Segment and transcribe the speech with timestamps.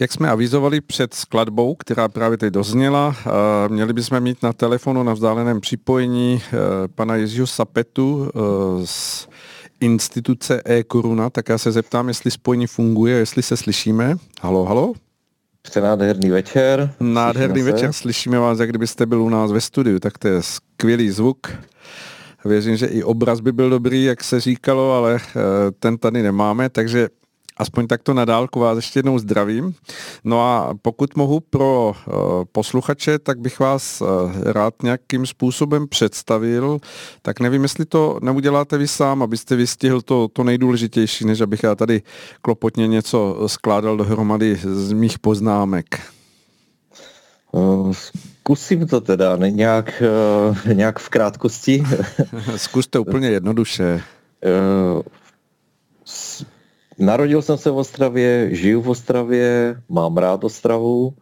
[0.00, 3.16] Jak jsme avizovali před skladbou, která právě teď dozněla,
[3.68, 6.42] měli bychom mít na telefonu na vzdáleném připojení
[6.94, 8.30] pana Jiřího Sapetu
[8.84, 9.28] z
[9.80, 14.16] instituce e-koruna, tak já se zeptám, jestli spojení funguje, jestli se slyšíme.
[14.40, 14.92] Halo, halo?
[15.80, 16.94] nádherný večer.
[17.00, 17.98] Nádherný slyšíme večer, se.
[17.98, 21.52] slyšíme vás, jak kdybyste byl u nás ve studiu, tak to je skvělý zvuk.
[22.44, 25.40] Věřím, že i obraz by byl dobrý, jak se říkalo, ale eh,
[25.78, 27.08] ten tady nemáme, takže
[27.56, 29.74] aspoň takto na dálku vás ještě jednou zdravím.
[30.24, 32.14] No a pokud mohu pro uh,
[32.52, 34.08] posluchače, tak bych vás uh,
[34.42, 36.78] rád nějakým způsobem představil.
[37.22, 41.74] Tak nevím, jestli to neuděláte vy sám, abyste vystihl to, to nejdůležitější, než abych já
[41.74, 42.02] tady
[42.42, 46.00] klopotně něco skládal dohromady z mých poznámek.
[47.52, 50.02] Uh, zkusím to teda, ne, nějak,
[50.72, 51.84] nějak v krátkosti.
[52.56, 54.02] Zkuste úplně jednoduše.
[56.98, 61.14] Narodil jsem se v Ostravě, žiju v Ostravě, mám rád Ostravu.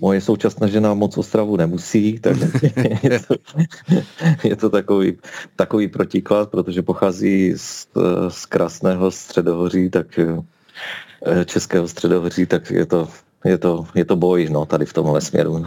[0.00, 2.36] Moje současná žena moc Ostravu nemusí, tak
[3.02, 3.34] je to,
[4.44, 5.18] je to takový,
[5.56, 7.88] takový protiklad, protože pochází z,
[8.28, 13.08] z krásného středohoří, tak eh, českého středohoří, tak je to
[13.44, 15.64] je to, je to boj no, tady v tomhle směru.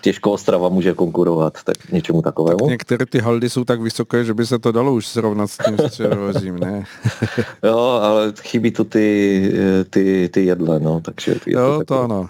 [0.00, 2.58] Těžko Ostrava může konkurovat tak něčemu takovému.
[2.58, 5.58] Tak některé ty haldy jsou tak vysoké, že by se to dalo už srovnat s
[5.58, 6.84] tím středovozím, ne?
[7.62, 9.52] jo, ale chybí tu ty,
[9.90, 12.28] ty, ty jedle, no, takže je jo, to, to ano.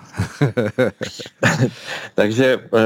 [2.14, 2.80] takže uh,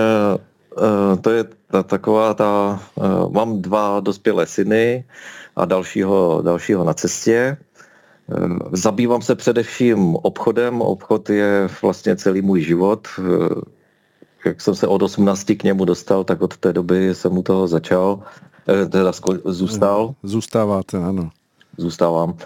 [0.83, 5.05] uh, to je ta, taková ta, uh, mám dva dospělé syny
[5.57, 7.57] a dalšího, dalšího na cestě
[8.73, 10.83] zabývám se především obchodem.
[10.83, 13.09] Obchod je vlastně celý můj život.
[13.19, 13.63] Ehm,
[14.45, 17.69] jak jsem se od 18 k němu dostal, tak od té doby jsem u toho
[17.69, 18.23] začal,
[18.67, 19.13] ehm, teda
[19.45, 20.15] zůstal.
[20.23, 21.31] Zůstáváte, ano.
[21.77, 22.37] Zůstávám.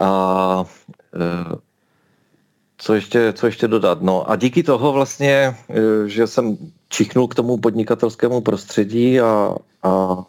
[0.00, 0.64] A
[2.78, 4.02] co ještě, co ještě dodat?
[4.02, 5.56] No a díky toho vlastně,
[6.06, 6.56] že jsem
[6.88, 10.24] čichnul k tomu podnikatelskému prostředí a, a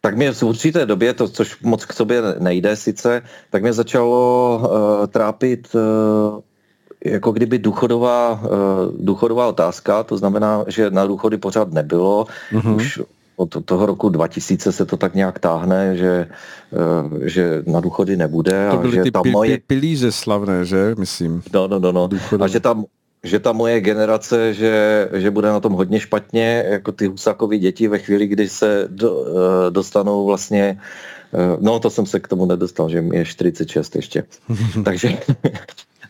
[0.00, 4.60] tak mě v určité době, to, což moc k sobě nejde sice, tak mě začalo
[4.62, 6.40] uh, trápit uh,
[7.04, 8.48] jako kdyby důchodová, uh,
[8.98, 12.76] důchodová otázka, to znamená, že na důchody pořád nebylo, mm-hmm.
[12.76, 13.00] už
[13.36, 16.28] od toho roku 2000 se to tak nějak táhne, že,
[16.70, 18.68] uh, že na důchody nebude.
[18.70, 19.58] To byly a že ty tam moje...
[19.66, 21.42] pilíře slavné, že, myslím.
[21.52, 22.08] No, no, no, no.
[22.40, 22.84] A že tam
[23.24, 27.88] že ta moje generace, že, že bude na tom hodně špatně, jako ty Husákovi děti
[27.88, 30.80] ve chvíli, kdy se do, eh, dostanou vlastně,
[31.34, 34.24] eh, no to jsem se k tomu nedostal, že mi je 46 ještě.
[34.84, 35.18] Takže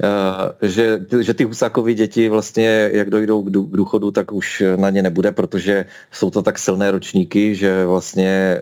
[0.03, 5.03] eh, že, že ty Husákovi děti vlastně, jak dojdou k důchodu, tak už na ně
[5.03, 8.61] nebude, protože jsou to tak silné ročníky, že vlastně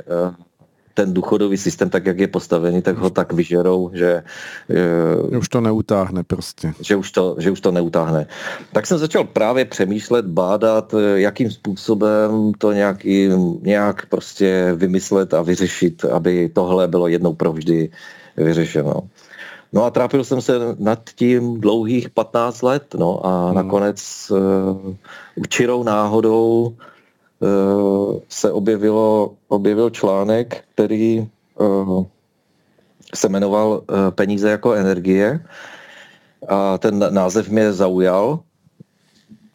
[0.98, 4.22] ten důchodový systém, tak jak je postavený, tak ho tak vyžerou, že...
[5.30, 6.74] Že už to neutáhne prostě.
[6.82, 8.26] Že už to, že už to neutáhne.
[8.72, 13.30] Tak jsem začal právě přemýšlet, bádat, jakým způsobem to nějaký,
[13.62, 17.94] nějak prostě vymyslet a vyřešit, aby tohle bylo jednou provždy
[18.36, 19.06] vyřešeno.
[19.72, 23.54] No a trápil jsem se nad tím dlouhých 15 let, no a hmm.
[23.54, 23.98] nakonec
[24.34, 24.94] uh,
[25.36, 26.97] učirou náhodou Eh,
[28.28, 32.04] se objevilo, objevil článek, který eh,
[33.14, 35.40] se jmenoval eh, Peníze jako energie.
[36.48, 38.40] A ten název mě zaujal.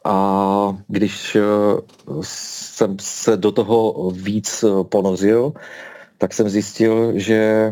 [0.05, 1.37] A když
[2.21, 5.53] jsem se do toho víc ponořil,
[6.17, 7.71] tak jsem zjistil, že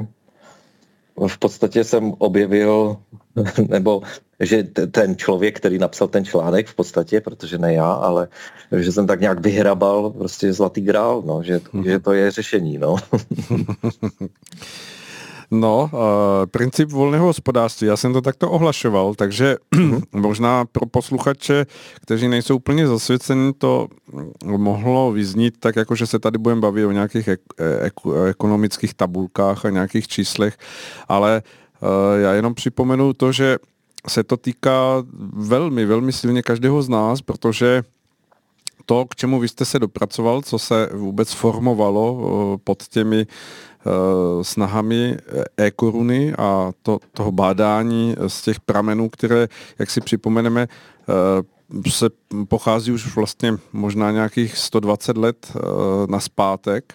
[1.28, 2.98] v podstatě jsem objevil,
[3.68, 4.02] nebo
[4.42, 8.28] že ten člověk, který napsal ten článek v podstatě, protože ne já, ale
[8.78, 12.78] že jsem tak nějak vyhrabal prostě zlatý grál, no, že, že to je řešení.
[12.78, 12.96] No.
[15.54, 16.00] No, uh,
[16.52, 20.04] princip volného hospodářství, já jsem to takto ohlašoval, takže uh-huh.
[20.14, 21.66] možná pro posluchače,
[22.02, 23.88] kteří nejsou úplně zasvěceni, to
[24.46, 27.40] mohlo vyznít tak, jako že se tady budeme bavit o nějakých ek-
[27.82, 30.58] ek- ekonomických tabulkách a nějakých číslech,
[31.08, 31.42] ale
[31.82, 31.90] uh,
[32.22, 33.58] já jenom připomenu to, že
[34.08, 35.04] se to týká
[35.34, 37.84] velmi, velmi silně každého z nás, protože
[38.86, 43.28] to, k čemu vy jste se dopracoval, co se vůbec formovalo pod těmi
[44.42, 45.18] snahami
[45.58, 49.48] e-koruny a to, toho bádání z těch pramenů, které,
[49.80, 50.68] jak si připomeneme,
[51.90, 52.10] se
[52.48, 55.54] pochází už vlastně možná nějakých 120 let
[56.10, 56.94] na zpátek.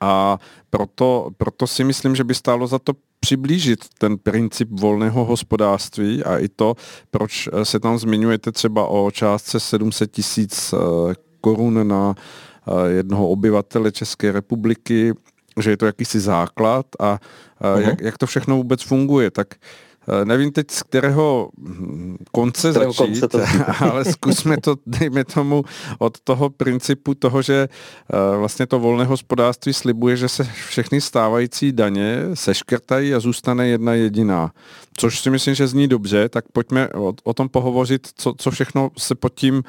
[0.00, 0.38] A
[0.70, 6.38] proto, proto si myslím, že by stálo za to přiblížit ten princip volného hospodářství a
[6.38, 6.74] i to,
[7.10, 13.28] proč eh, se tam zmiňujete třeba o částce 700 tisíc eh, korun na eh, jednoho
[13.28, 15.14] obyvatele České republiky,
[15.60, 17.18] že je to jakýsi základ a
[17.60, 17.78] uh-huh.
[17.78, 19.89] jak, jak to všechno vůbec funguje, tak Eh,
[20.24, 23.38] nevím teď z kterého hm, konce z kterého začít, konce to...
[23.84, 25.64] ale zkusme to, dejme tomu,
[25.98, 31.72] od toho principu toho, že eh, vlastně to volné hospodářství slibuje, že se všechny stávající
[31.72, 34.52] daně seškrtají a zůstane jedna jediná.
[34.96, 38.90] Což si myslím, že zní dobře, tak pojďme o, o tom pohovořit, co, co všechno
[38.98, 39.62] se pod tím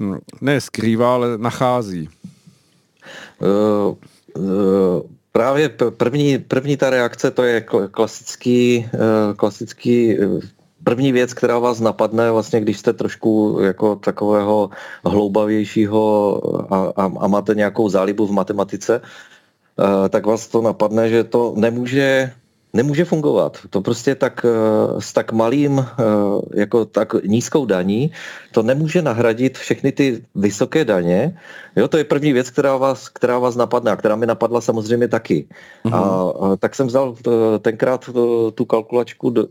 [0.00, 2.08] hm, ne skrývá, ale nachází.
[3.40, 3.96] Uh,
[4.42, 5.02] uh
[5.36, 7.60] Právě první, první ta reakce, to je
[7.90, 10.40] klasický, eh, klasický eh,
[10.84, 14.70] první věc, která vás napadne, vlastně, když jste trošku jako takového
[15.04, 16.04] hloubavějšího
[16.72, 21.52] a, a, a máte nějakou zálibu v matematice, eh, tak vás to napadne, že to
[21.56, 22.32] nemůže
[22.76, 23.58] nemůže fungovat.
[23.70, 26.04] To prostě tak eh, s tak malým, eh,
[26.60, 28.12] jako tak nízkou daní,
[28.52, 31.38] to nemůže nahradit všechny ty vysoké daně.
[31.76, 35.08] Jo, to je první věc, která vás, která vás napadne a která mi napadla samozřejmě
[35.08, 35.48] taky.
[35.84, 35.94] Mm-hmm.
[35.94, 38.10] A, a tak jsem vzal eh, tenkrát
[38.54, 39.46] tu kalkulačku do,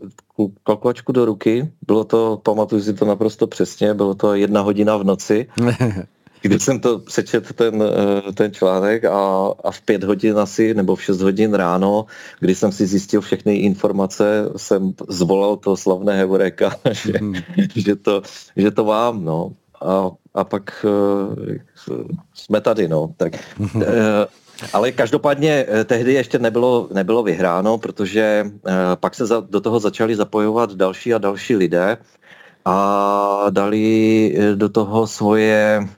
[0.64, 1.68] kalkulačku do ruky.
[1.86, 5.46] Bylo to, pamatuju si to naprosto přesně, bylo to jedna hodina v noci.
[6.48, 10.96] Když jsem to přečet ten, eh, ten článek a, a v pět hodin asi, nebo
[10.96, 12.06] v šest hodin ráno,
[12.40, 17.34] kdy jsem si zjistil všechny informace, jsem zvolal to slavné Heureka, že, mm.
[17.76, 18.22] že, to,
[18.56, 19.52] že to mám, no.
[19.80, 21.98] A, a pak uh,
[22.34, 23.14] jsme tady, no.
[23.16, 23.32] Tak,
[23.74, 23.82] uh,
[24.72, 30.16] ale každopádně tehdy ještě nebylo, nebylo vyhráno, protože uh, pak se za, do toho začali
[30.16, 31.96] zapojovat další a další lidé
[32.64, 35.88] a dali do toho svoje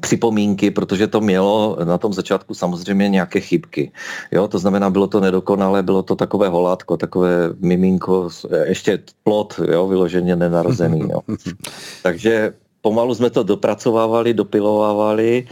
[0.00, 3.92] připomínky, protože to mělo na tom začátku samozřejmě nějaké chybky.
[4.32, 8.28] Jo, to znamená, bylo to nedokonalé, bylo to takové holátko, takové miminko,
[8.64, 11.00] ještě plot, jo, vyloženě nenarozený.
[11.00, 11.20] Jo.
[12.02, 12.52] Takže
[12.82, 15.46] pomalu jsme to dopracovávali, dopilovávali.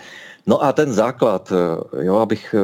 [0.47, 1.53] No a ten základ,
[2.03, 2.55] jo, abych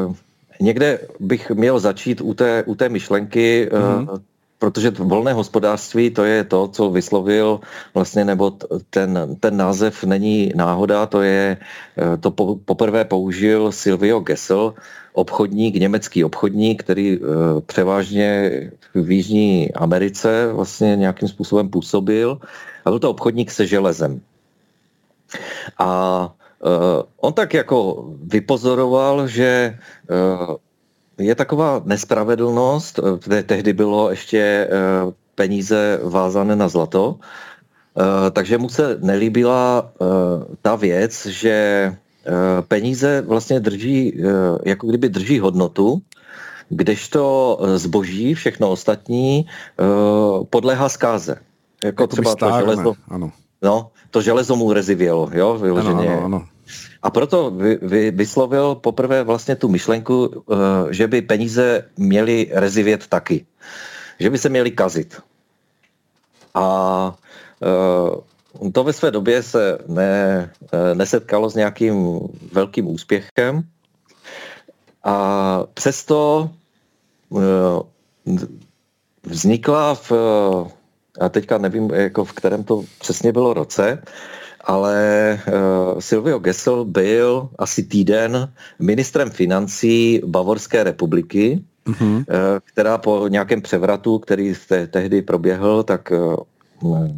[0.61, 4.20] někde bych měl začít u té, u té myšlenky, mm-hmm
[4.62, 7.61] protože volné hospodářství to je to, co vyslovil
[7.94, 8.55] vlastně, nebo
[8.94, 11.59] ten, ten název není náhoda, to je,
[11.99, 14.79] eh, to po, poprvé použil Silvio Gessel,
[15.19, 18.50] obchodník, německý obchodník, který uh, převážně
[18.94, 22.41] v Jižní Americe vlastně nějakým způsobem působil
[22.85, 24.25] a byl to obchodník se železem.
[25.76, 25.88] A
[26.65, 29.76] uh, on tak jako vypozoroval, že
[31.19, 33.00] je taková nespravedlnost,
[33.31, 34.69] eh, tehdy bylo ještě eh,
[35.35, 39.93] peníze vázané na zlato, eh, takže mu se nelíbila
[40.62, 41.97] ta věc, že
[42.69, 44.23] peníze vlastně drží,
[44.64, 46.03] jako kdyby drží hodnotu,
[46.69, 49.47] kdežto zboží, všechno ostatní,
[50.50, 51.37] podléhá zkáze.
[51.85, 52.94] Jako, jako třeba to železo.
[53.08, 53.32] Ano.
[53.62, 56.08] No, to železo mu rezivělo, jo, vyloženě.
[56.08, 56.47] Ano, ano, ano.
[57.02, 60.56] A proto vy, vy, vyslovil poprvé vlastně tu myšlenku, uh,
[60.90, 63.46] že by peníze měly rezivět taky.
[64.19, 65.20] Že by se měly kazit.
[66.54, 67.14] A
[68.62, 72.20] uh, to ve své době se ne, uh, nesetkalo s nějakým
[72.52, 73.62] velkým úspěchem.
[75.05, 76.50] A přesto
[79.22, 80.12] vznikla v,
[81.20, 84.02] a teďka nevím, jako v kterém to přesně bylo roce,
[84.64, 92.17] ale uh, Silvio Gessel byl asi týden ministrem financí Bavorské republiky, mm-hmm.
[92.17, 92.25] uh,
[92.64, 96.13] která po nějakém převratu, který te- tehdy proběhl, tak
[96.81, 97.08] uh,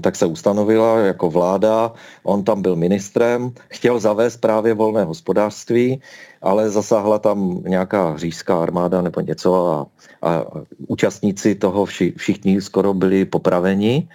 [0.00, 1.92] tak se ustanovila jako vláda,
[2.22, 6.00] on tam byl ministrem, chtěl zavést právě volné hospodářství,
[6.42, 9.86] ale zasáhla tam nějaká říšská armáda nebo něco a,
[10.22, 10.44] a
[10.86, 14.08] účastníci toho vši, všichni skoro byli popraveni.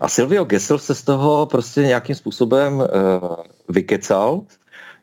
[0.00, 2.86] A Silvio Gessel se z toho prostě nějakým způsobem uh,
[3.68, 4.40] vykecal,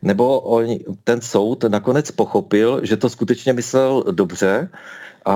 [0.02, 0.66] nebo on,
[1.04, 4.70] ten soud nakonec pochopil, že to skutečně myslel dobře
[5.26, 5.34] a,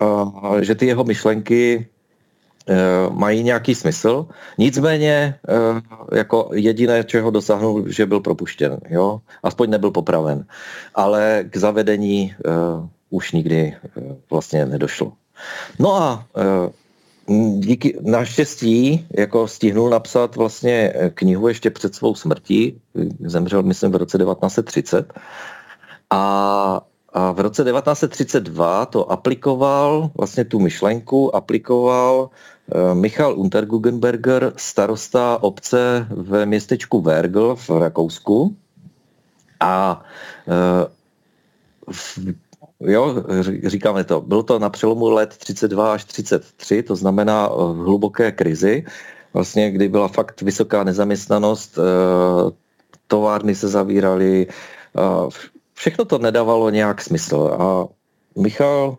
[0.00, 1.86] a že ty jeho myšlenky
[2.68, 4.26] uh, mají nějaký smysl.
[4.58, 5.80] Nicméně uh,
[6.18, 8.78] jako jediné, čeho dosáhnul, že byl propuštěn.
[8.88, 9.20] Jo?
[9.42, 10.44] Aspoň nebyl popraven.
[10.94, 12.34] Ale k zavedení
[13.10, 13.76] už nikdy
[14.30, 15.12] vlastně nedošlo.
[15.78, 16.26] No a
[17.58, 22.80] díky naštěstí jako stihnul napsat vlastně eh, knihu ještě před svou smrtí.
[23.20, 25.12] Zemřel, myslím, v roce 1930.
[26.10, 26.80] A,
[27.12, 32.30] a v roce 1932 to aplikoval, vlastně tu myšlenku aplikoval
[32.74, 38.56] uh, Michal Unterguggenberger, starosta obce ve městečku Vergl v Rakousku.
[39.60, 40.02] A
[41.92, 42.18] v
[42.80, 43.24] Jo,
[43.66, 44.20] říkáme to.
[44.20, 48.84] Bylo to na přelomu let 32 až 33, to znamená v hluboké krizi,
[49.32, 52.52] vlastně kdy byla fakt vysoká nezaměstnanost, eh,
[53.06, 54.46] továrny se zavíraly,
[55.74, 57.56] všechno to nedávalo nějak smysl.
[57.60, 57.88] A
[58.36, 58.98] Michal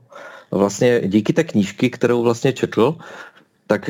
[0.51, 2.97] vlastně díky té knížky, kterou vlastně četl,
[3.67, 3.89] tak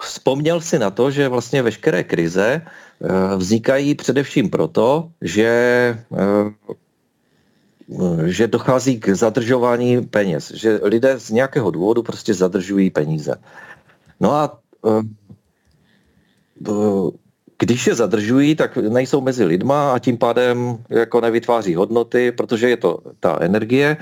[0.00, 2.62] vzpomněl si na to, že vlastně veškeré krize
[3.36, 5.48] vznikají především proto, že
[8.26, 13.34] že dochází k zadržování peněz, že lidé z nějakého důvodu prostě zadržují peníze.
[14.20, 14.58] No a
[17.58, 22.76] když je zadržují, tak nejsou mezi lidma a tím pádem jako nevytváří hodnoty, protože je
[22.76, 23.96] to ta energie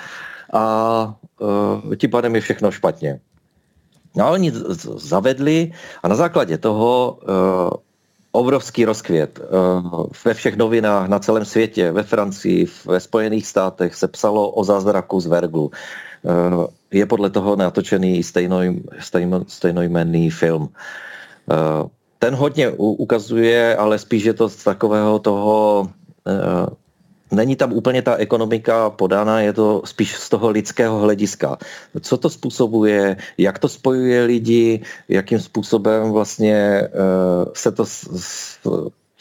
[0.53, 1.17] a
[1.97, 3.21] tím pádem je všechno špatně.
[4.17, 4.53] No a oni
[4.97, 7.19] zavedli a na základě toho
[8.35, 9.41] obrovský rozkvět.
[10.25, 15.21] Ve všech novinách na celém světě, ve Francii, ve Spojených státech se psalo o zázraku
[15.21, 15.71] z Verglu.
[16.91, 18.83] Je podle toho natočený stejnoj,
[19.47, 20.69] stejnojmenný film
[22.25, 25.89] ten hodně ukazuje, ale spíš je to z takového toho,
[26.25, 26.67] eh,
[27.35, 31.59] není tam úplně ta ekonomika podána, je to spíš z toho lidského hlediska.
[32.01, 36.91] Co to způsobuje, jak to spojuje lidi, jakým způsobem vlastně eh,
[37.55, 37.85] se to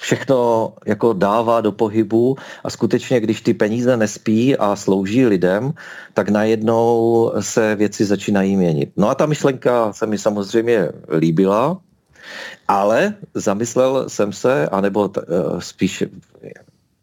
[0.04, 5.74] všechno jako dává do pohybu a skutečně, když ty peníze nespí a slouží lidem,
[6.14, 8.92] tak najednou se věci začínají měnit.
[8.98, 11.80] No a ta myšlenka se mi samozřejmě líbila,
[12.68, 16.04] ale zamyslel jsem se, anebo t, uh, spíš,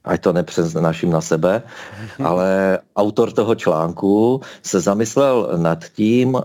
[0.05, 1.63] ať to nepřeznaším na sebe,
[2.25, 6.41] ale autor toho článku se zamyslel nad tím, uh,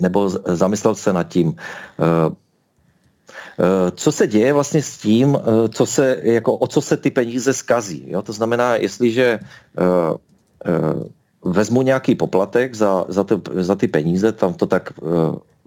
[0.00, 2.34] nebo zamyslel se nad tím, uh,
[3.94, 8.04] co se děje vlastně s tím, co se, jako, o co se ty peníze skazí.
[8.06, 8.22] Jo?
[8.22, 9.38] To znamená, jestliže
[11.44, 14.92] vezmu nějaký poplatek za, za, ty, za ty peníze, tam to tak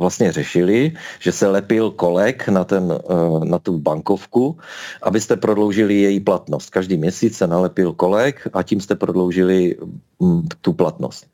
[0.02, 4.58] vlastně řešili, že se lepil kolek na, ten, uh, na tu bankovku,
[5.06, 6.74] abyste prodloužili její platnost.
[6.74, 9.78] Každý měsíc se nalepil kolek a tím jste prodloužili
[10.18, 11.30] um, tu platnost.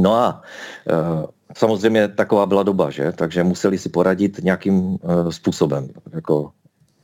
[0.00, 0.42] No a
[0.88, 3.12] uh, samozřejmě taková byla doba, že?
[3.12, 5.88] Takže museli si poradit nějakým uh, způsobem.
[6.12, 6.56] Jako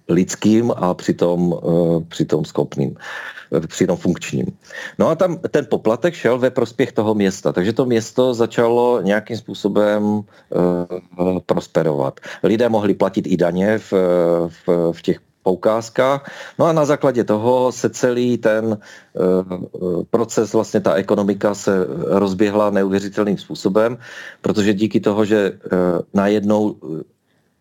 [0.08, 1.50] lidským a přitom,
[2.08, 2.94] přitom schopným,
[3.52, 4.46] eh, přitom funkčním.
[4.98, 9.36] No a tam ten poplatek šel ve prospěch toho města, takže to město začalo nějakým
[9.36, 10.22] způsobem uh,
[11.46, 12.20] prosperovat.
[12.42, 13.92] Lidé mohli platit i daně v,
[14.48, 16.30] v, v těch poukázkách.
[16.58, 22.70] No a na základě toho se celý ten uh, proces, vlastně ta ekonomika se rozběhla
[22.70, 23.98] neuvěřitelným způsobem,
[24.40, 25.52] protože díky toho, že
[26.14, 26.76] najednou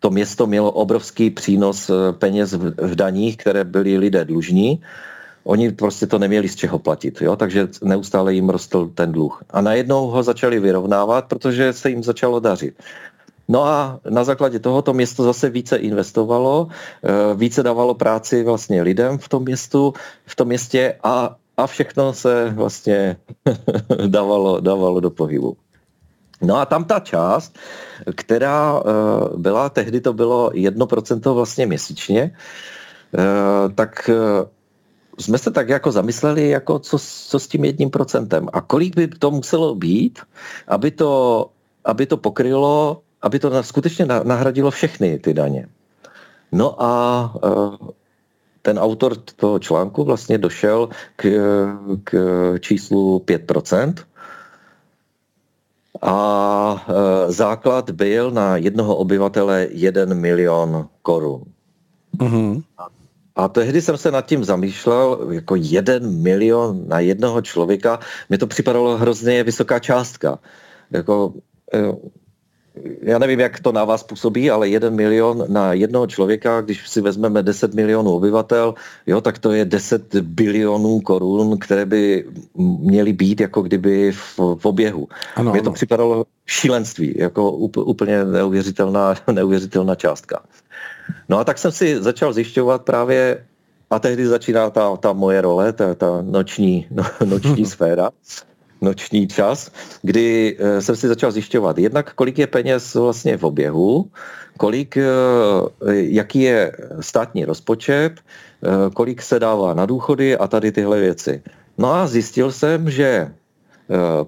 [0.00, 4.82] to město mělo obrovský přínos eh, peněz v, v daních, které byli lidé dlužní.
[5.46, 7.36] Oni prostě to neměli z čeho platit, jo?
[7.36, 9.42] takže neustále jim rostl ten dluh.
[9.50, 12.74] A najednou ho začali vyrovnávat, protože se jim začalo dařit.
[13.48, 18.82] No a na základě toho to město zase více investovalo, eh, více dávalo práci vlastně
[18.82, 19.94] lidem v tom městu,
[20.26, 23.16] v tom městě a, a všechno se vlastně
[24.06, 25.56] dávalo, dávalo do pohybu.
[26.42, 27.58] No a tam ta část,
[28.14, 28.82] která eh,
[29.36, 32.34] byla, tehdy to bylo 1% vlastně měsíčně,
[33.14, 34.10] eh, tak
[35.18, 39.08] jsme se tak jako zamysleli, jako co, co s tím jedním procentem a kolik by
[39.08, 40.18] to muselo být,
[40.68, 41.50] aby to,
[41.84, 45.68] aby to pokrylo, aby to skutečně nahradilo všechny ty daně.
[46.52, 47.32] No a
[48.62, 51.26] ten autor toho článku vlastně došel k,
[52.04, 52.12] k
[52.60, 53.94] číslu 5%,
[56.02, 61.42] a e, základ byl na jednoho obyvatele 1 milion korun.
[62.18, 62.62] Mm-hmm.
[62.78, 62.88] A,
[63.36, 68.00] a tehdy jsem se nad tím zamýšlel, jako jeden milion na jednoho člověka,
[68.30, 70.38] mi to připadalo hrozně vysoká částka.
[70.90, 71.34] Jako,
[71.74, 71.78] e,
[73.02, 77.00] já nevím, jak to na vás působí, ale jeden milion na jednoho člověka, když si
[77.00, 78.74] vezmeme 10 milionů obyvatel,
[79.06, 82.24] jo, tak to je 10 bilionů korun, které by
[82.80, 85.08] měly být jako kdyby v, v oběhu.
[85.36, 85.74] Ano, Mně to ano.
[85.74, 90.42] připadalo šílenství, jako úplně neuvěřitelná, neuvěřitelná částka.
[91.28, 93.44] No a tak jsem si začal zjišťovat právě,
[93.90, 98.10] a tehdy začíná ta, ta moje role, ta, ta noční, no, noční sféra,
[98.80, 99.70] noční čas,
[100.02, 104.10] kdy eh, jsem si začal zjišťovat jednak, kolik je peněz vlastně v oběhu,
[104.58, 105.04] kolik, eh,
[105.90, 111.42] jaký je státní rozpočet, eh, kolik se dává na důchody a tady tyhle věci.
[111.78, 113.32] No a zjistil jsem, že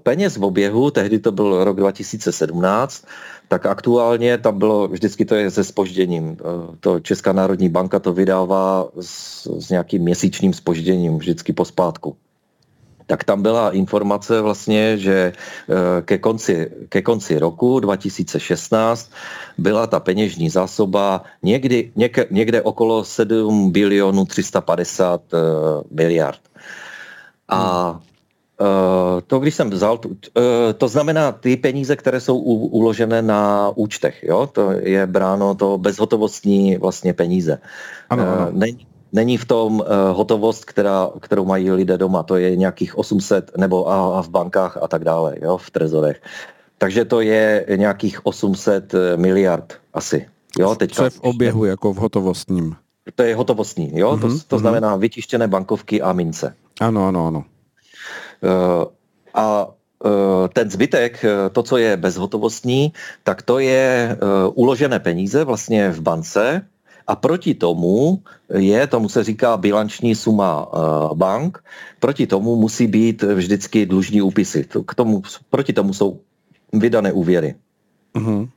[0.03, 3.05] peněz v oběhu, tehdy to byl rok 2017,
[3.49, 6.37] tak aktuálně tam bylo, vždycky to je se spožděním.
[6.81, 12.17] To Česká národní banka to vydává s, s nějakým měsíčním spožděním, vždycky po zpátku
[13.09, 19.11] tak tam byla informace vlastně, že eh, ke konci, ke konci roku 2016
[19.59, 25.39] byla ta peněžní zásoba někdy, někde, někde okolo 7 bilionů 350 uh,
[25.91, 26.41] miliard.
[27.49, 28.08] A uh,
[28.59, 30.01] to jako když jsem vzal,
[30.79, 34.47] to znamená ty peníze, které jsou uložené na účtech, jo?
[34.53, 37.59] to je bráno to bezhotovostní vlastně peníze.
[38.11, 38.49] Ano, ano.
[38.53, 43.91] Není, není v tom hotovost, která, kterou mají lidé doma, to je nějakých 800 nebo
[43.91, 45.57] a, a v bankách a tak dále, jo?
[45.57, 46.23] v trezorech.
[46.79, 50.27] Takže to je nějakých 800 miliard asi.
[50.59, 52.77] Jo, teďka, Co je v oběhu jako v hotovostním?
[53.15, 54.13] To je hotovostní, jo?
[54.13, 54.61] Mm-hmm, to, to mm-hmm.
[54.61, 56.55] znamená vytištěné bankovky a mince.
[56.81, 57.45] Ano, ano, ano.
[58.43, 58.85] Uh,
[59.35, 62.93] a uh, ten zbytek, eh, to, co je bezhotovostní,
[63.23, 64.17] tak to je
[64.55, 66.67] uložené peníze vlastně v bance
[67.07, 68.23] a proti tomu
[68.55, 70.69] je, tomu se říká bilanční suma
[71.15, 71.59] bank,
[72.01, 74.65] proti tomu musí být vždycky dlužní úpisy.
[74.87, 76.21] K tomu, proti tomu jsou
[76.73, 77.55] vydané úvěry.
[78.15, 78.49] Mm-hmm.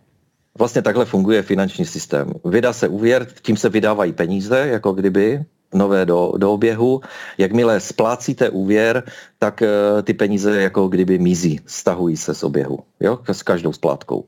[0.57, 2.33] Vlastně takhle funguje finanční systém.
[2.45, 7.01] Vydá se úvěr, tím se vydávají peníze, jako kdyby nové do, do oběhu.
[7.37, 9.03] Jakmile splácíte úvěr,
[9.39, 14.25] tak uh, ty peníze jako kdyby mizí, stahují se z oběhu, jo, s každou splátkou.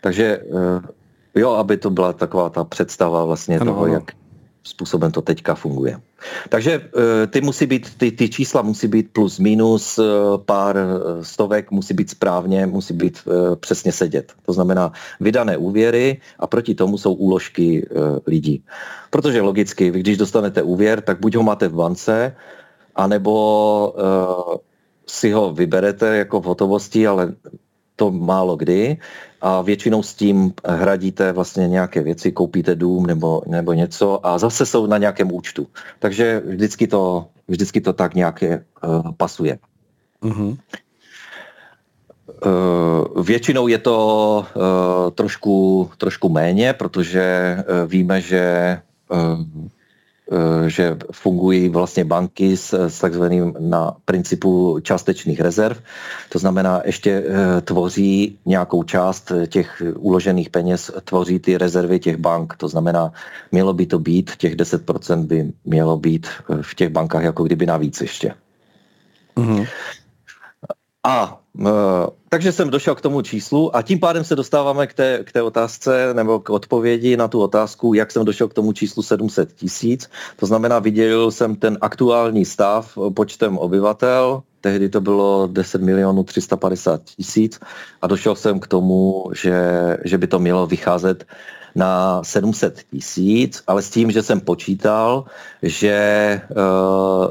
[0.00, 0.80] Takže uh,
[1.34, 3.94] jo, aby to byla taková ta představa vlastně ano, toho, ano.
[3.94, 4.21] jak
[4.62, 5.98] způsobem to teďka funguje.
[6.48, 10.04] Takže eh, ty musí být, ty, ty čísla musí být plus minus eh,
[10.38, 13.18] pár eh, stovek, musí být správně, musí být
[13.60, 14.32] přesně sedět.
[14.46, 17.86] To znamená vydané úvěry a proti tomu jsou úložky
[18.26, 18.64] lidí.
[19.10, 22.36] Protože logicky, vy když dostanete úvěr, tak buď ho máte v bance,
[22.94, 23.94] anebo
[25.06, 27.34] si ho vyberete jako v hotovosti, ale
[27.96, 28.96] to málo kdy
[29.42, 34.66] a většinou s tím hradíte vlastně nějaké věci, koupíte dům nebo, nebo něco a zase
[34.66, 35.66] jsou na nějakém účtu.
[35.98, 39.58] Takže vždycky to, vždycky to tak nějaké uh, pasuje.
[40.22, 40.56] Mm-hmm.
[42.46, 43.96] Uh, většinou je to
[44.54, 48.78] uh, trošku, trošku méně, protože uh, víme, že
[49.10, 49.18] uh,
[50.66, 55.78] že fungují vlastně banky s, s takzvaným na principu částečných rezerv.
[56.28, 62.54] To znamená, ještě eh, tvoří nějakou část těch uložených peněz, tvoří ty rezervy těch bank.
[62.56, 63.12] To znamená,
[63.52, 67.66] mělo by to být, těch 10% by mělo být eh, v těch bankách jako kdyby
[67.66, 68.34] navíc ještě.
[69.36, 69.66] Mm-hmm.
[71.06, 71.70] A e,
[72.28, 75.42] takže jsem došel k tomu číslu a tím pádem se dostáváme k té, k té
[75.42, 80.10] otázce nebo k odpovědi na tu otázku, jak jsem došel k tomu číslu 700 tisíc.
[80.36, 87.02] To znamená, viděl jsem ten aktuální stav počtem obyvatel, tehdy to bylo 10 milionů 350
[87.04, 87.60] tisíc
[88.02, 89.62] a došel jsem k tomu, že,
[90.04, 91.24] že by to mělo vycházet
[91.74, 95.24] na 700 tisíc, ale s tím, že jsem počítal,
[95.62, 97.30] že uh,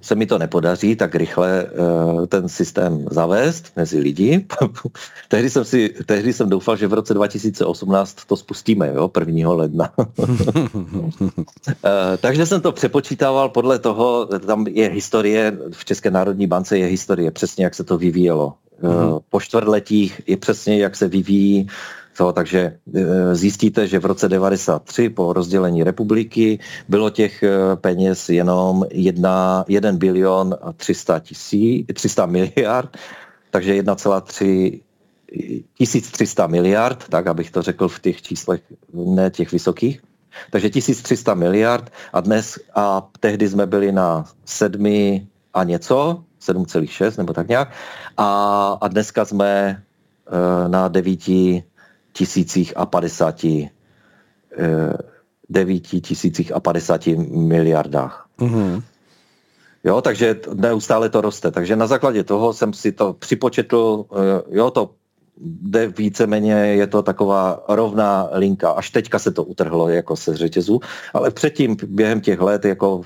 [0.00, 4.46] se mi to nepodaří tak rychle uh, ten systém zavést mezi lidi.
[5.28, 9.50] tehdy, jsem si, tehdy jsem doufal, že v roce 2018 to spustíme, jo, 1.
[9.52, 9.92] ledna.
[9.98, 10.26] uh,
[12.20, 17.30] takže jsem to přepočítával podle toho, tam je historie, v České národní bance je historie,
[17.30, 18.54] přesně jak se to vyvíjelo.
[18.82, 21.68] Uh, po čtvrtletích je přesně, jak se vyvíjí
[22.16, 22.60] to, takže
[22.94, 29.64] e, zjistíte, že v roce 93 po rozdělení republiky bylo těch e, peněz jenom 1,
[29.68, 32.96] 1 bilion a 300, tisí, 300 miliard,
[33.50, 34.80] takže 1,3
[35.74, 38.60] 1300 miliard, tak abych to řekl v těch číslech,
[38.94, 40.02] ne těch vysokých.
[40.50, 44.86] Takže 1300 miliard a dnes a tehdy jsme byli na 7
[45.54, 47.72] a něco, 7,6 nebo tak nějak.
[48.16, 51.28] A, a dneska jsme e, na 9
[52.12, 53.70] tisících a padesáti
[54.58, 54.92] eh,
[55.48, 58.26] devíti tisících a padesáti miliardách.
[58.38, 58.82] Mm-hmm.
[59.84, 61.50] Jo, takže neustále to roste.
[61.50, 64.90] Takže na základě toho jsem si to připočetl, eh, jo, to
[65.42, 68.70] jde víceméně, je to taková rovná linka.
[68.70, 70.80] Až teďka se to utrhlo jako se řetězu,
[71.14, 73.02] ale předtím během těch let, jako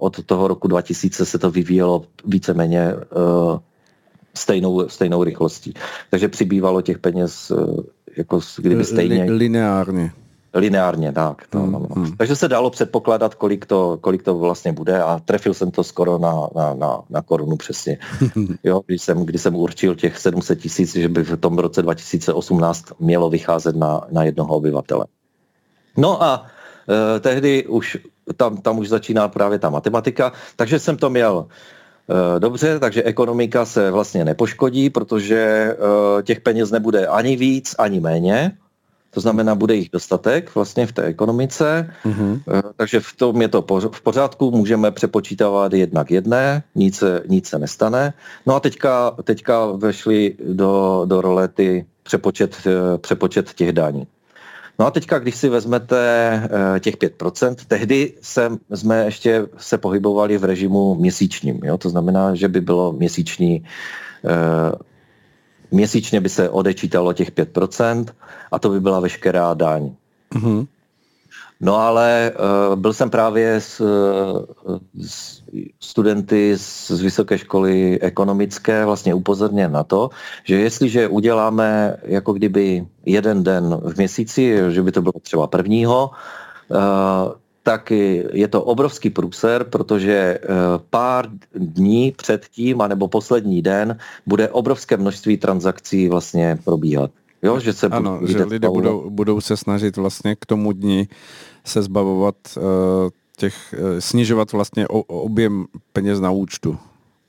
[0.00, 3.58] od toho roku 2000 se to vyvíjelo víceméně eh,
[4.34, 5.74] stejnou, stejnou rychlostí.
[6.10, 7.52] Takže přibývalo těch peněz
[8.16, 9.24] jako kdyby stejně...
[9.24, 10.12] lineárně.
[10.54, 11.46] Lineárně, tak.
[11.50, 11.88] To, hmm, no, no.
[11.96, 12.16] Hmm.
[12.16, 16.18] Takže se dalo předpokládat, kolik to, kolik to vlastně bude a trefil jsem to skoro
[16.18, 17.98] na, na, na, na korunu přesně.
[18.64, 22.84] jo, když, jsem, když jsem určil těch 700 tisíc, že by v tom roce 2018
[23.00, 25.06] mělo vycházet na, na jednoho obyvatele.
[25.96, 26.46] No a
[27.16, 27.98] e, tehdy už
[28.36, 31.79] tam, tam už začíná právě ta matematika, takže jsem to měl Eh,
[32.38, 38.52] dobře, takže ekonomika se vlastně nepoškodí, protože eh, těch peněz nebude ani víc, ani méně.
[39.10, 42.40] To znamená, bude jich dostatek vlastně v té ekonomice, mm-hmm.
[42.76, 47.58] takže v tom je to v pořádku, můžeme přepočítávat jednak jedné, nic se, nic se
[47.58, 48.12] nestane.
[48.46, 52.56] No a teďka, teďka vešli do, do role ty přepočet,
[53.00, 54.06] přepočet těch daní.
[54.80, 55.98] No a teďka, když si vezmete
[56.76, 61.60] eh, těch 5%, tehdy se, jsme ještě se pohybovali v režimu měsíčním.
[61.64, 61.78] Jo?
[61.78, 63.64] To znamená, že by bylo měsíční,
[64.24, 64.72] eh,
[65.70, 68.04] měsíčně by se odečítalo těch 5%
[68.52, 69.90] a to by byla veškerá daň.
[70.34, 70.66] Mm-hmm.
[71.60, 73.82] No ale uh, byl jsem právě s,
[75.00, 75.42] s
[75.80, 80.10] studenty z, z vysoké školy ekonomické vlastně upozorněn na to,
[80.44, 86.10] že jestliže uděláme jako kdyby jeden den v měsíci, že by to bylo třeba prvního,
[86.68, 86.78] uh,
[87.62, 87.90] tak
[88.32, 90.38] je to obrovský průser, protože
[90.90, 97.10] pár dní předtím, anebo poslední den, bude obrovské množství transakcí vlastně probíhat.
[97.42, 101.08] Jo, že se ano, že lidé budou, budou se snažit vlastně k tomu dni
[101.64, 102.62] se zbavovat uh,
[103.36, 106.78] těch, uh, snižovat vlastně o, objem peněz na účtu.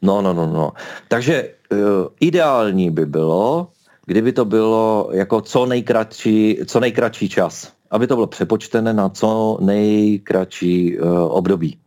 [0.02, 0.71] No, no, no, no.
[1.08, 1.80] Takže uh,
[2.19, 3.67] ideální by bylo,
[4.06, 7.71] kdyby to bylo jako co nejkratší, co nejkratší čas.
[7.91, 11.78] Aby to bylo přepočtené na co nejkratší uh, období.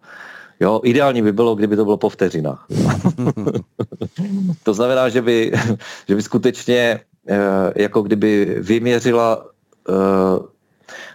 [0.61, 2.67] Jo, ideální by bylo, kdyby to bylo po vteřinách.
[4.63, 5.53] to znamená, že by,
[6.09, 7.01] že by skutečně
[7.77, 9.45] jako kdyby vyměřila
[9.89, 9.95] uh,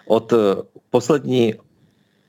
[0.08, 0.34] od
[0.90, 1.54] poslední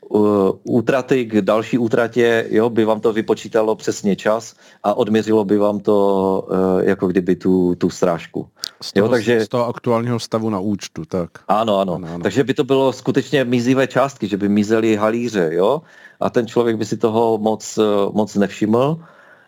[0.08, 5.58] uh, útraty k další útratě, jo, by vám to vypočítalo přesně čas a odměřilo by
[5.58, 6.48] vám to
[6.80, 8.48] jako kdyby tu, tu strážku.
[8.82, 11.30] Z toho, jo, takže, z toho aktuálního stavu na účtu, tak.
[11.48, 12.22] Ano, ano, ano, ano.
[12.22, 15.82] Takže by to bylo skutečně mizivé částky, že by mizely halíře, jo,
[16.20, 17.78] a ten člověk by si toho moc,
[18.12, 18.98] moc nevšiml,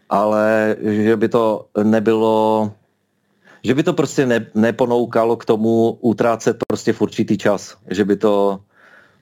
[0.09, 2.71] ale že by to nebylo
[3.65, 7.77] že by to prostě ne, neponoukalo k tomu utrácet prostě v určitý čas.
[7.91, 8.61] Že by to,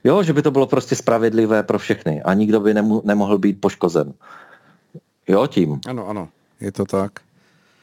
[0.03, 3.61] Jo, že by to bylo prostě spravedlivé pro všechny a nikdo by nemu, nemohl být
[3.61, 4.13] poškozen.
[5.27, 5.79] Jo, tím.
[5.87, 6.29] Ano, ano,
[6.61, 7.11] je to tak.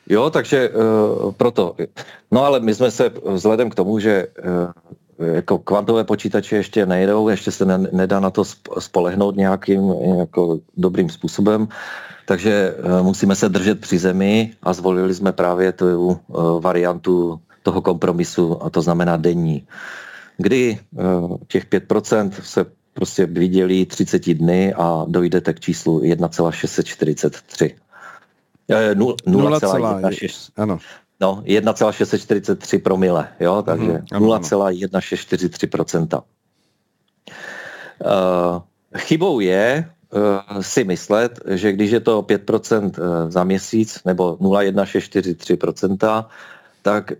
[0.08, 1.76] Jo, takže uh, proto.
[2.30, 4.72] No ale my jsme se vzhledem k tomu, že uh,
[5.18, 8.44] jako kvantové počítače ještě nejdou, ještě se ne, nedá na to
[8.78, 11.68] spolehnout nějakým jako dobrým způsobem,
[12.26, 17.82] takže uh, musíme se držet při zemi a zvolili jsme právě tu uh, variantu toho
[17.82, 19.66] kompromisu a to znamená denní
[20.38, 21.02] kdy eh,
[21.48, 27.76] těch 5% se prostě vydělí 30 dny a dojdete k číslu 1,643.
[28.68, 30.50] 0,16.
[30.56, 30.78] Ano.
[31.20, 36.22] No, 1,643 promile, jo, takže mm, 0,1643%.
[37.98, 38.62] Uh,
[38.96, 42.92] chybou je uh, si myslet, že když je to 5%
[43.28, 46.24] za měsíc nebo 0,1643%,
[46.82, 47.12] tak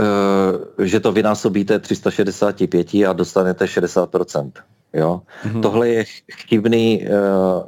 [0.00, 4.52] Eh, že to vynásobíte 365 a dostanete 60%.
[4.92, 5.22] Jo?
[5.44, 5.62] Mm-hmm.
[5.62, 7.10] Tohle je chybný, eh,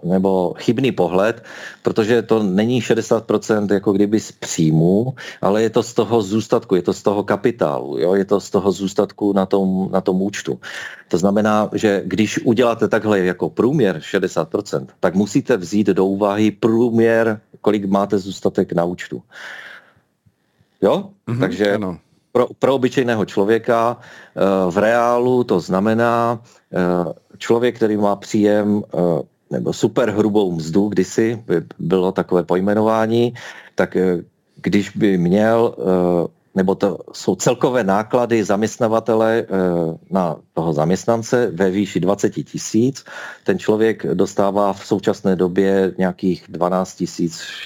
[0.02, 1.44] nebo chybný pohled,
[1.82, 6.82] protože to není 60% jako kdyby z příjmu, ale je to z toho zůstatku, je
[6.82, 8.14] to z toho kapitálu, jo?
[8.14, 10.60] je to z toho zůstatku na tom, na tom účtu.
[11.08, 17.40] To znamená, že když uděláte takhle jako průměr 60%, tak musíte vzít do úvahy průměr,
[17.60, 19.22] kolik máte zůstatek na účtu.
[20.82, 21.10] Jo?
[21.26, 21.98] Mm-hmm, Takže ano
[22.32, 24.40] pro, pro obyčejného člověka eh,
[24.70, 26.40] v reálu to znamená
[26.72, 28.98] eh, člověk, který má příjem eh,
[29.50, 33.34] nebo super hrubou mzdu, kdysi by bylo takové pojmenování,
[33.74, 33.96] tak
[34.56, 35.74] když by měl
[36.54, 39.46] nebo to jsou celkové náklady zaměstnavatele eh,
[40.10, 43.04] na toho zaměstnance ve výši 20 tisíc.
[43.44, 47.02] Ten člověk dostává v současné době nějakých 12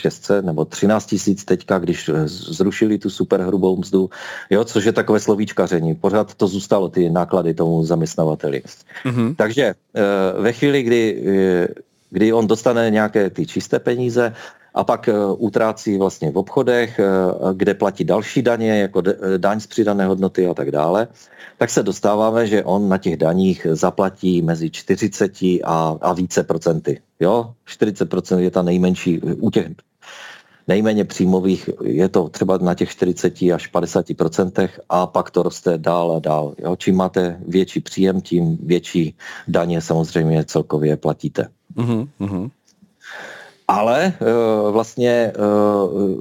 [0.01, 4.11] 600 nebo 13 tisíc teďka, když zrušili tu superhrubou mzdu,
[4.51, 5.95] jo, což je takové slovíčkaření.
[5.95, 8.63] Pořád to zůstalo, ty náklady tomu zaměstnavateli.
[9.05, 9.35] Mm-hmm.
[9.37, 11.69] Takže eh, ve chvíli, kdy, eh,
[12.11, 14.35] kdy on dostane nějaké ty čisté peníze,
[14.77, 17.05] a pak eh, utrácí vlastně v obchodech, eh,
[17.53, 21.09] kde platí další daně, jako eh, daň z přidané hodnoty a tak dále,
[21.59, 25.33] tak se dostáváme, že on na těch daních zaplatí mezi 40
[25.65, 27.01] a, a více procenty.
[27.21, 27.55] Jo?
[27.69, 29.67] 40% je ta nejmenší, u těch
[30.69, 36.13] nejméně příjmových je to třeba na těch 40 až 50% a pak to roste dál
[36.13, 36.55] a dál.
[36.59, 36.77] Jo?
[36.77, 39.17] Čím máte větší příjem, tím větší
[39.49, 41.49] daně samozřejmě celkově platíte.
[41.77, 42.09] Uh-huh,
[43.69, 46.21] ale uh, vlastně uh,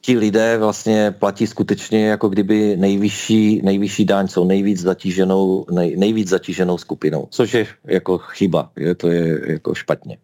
[0.00, 6.28] ti lidé vlastně platí skutečně jako kdyby nejvyšší, nejvyšší daň jsou nejvíc zatíženou, nej, nejvíc
[6.28, 10.18] zatíženou skupinou, což je jako chyba, je, to je jako špatně.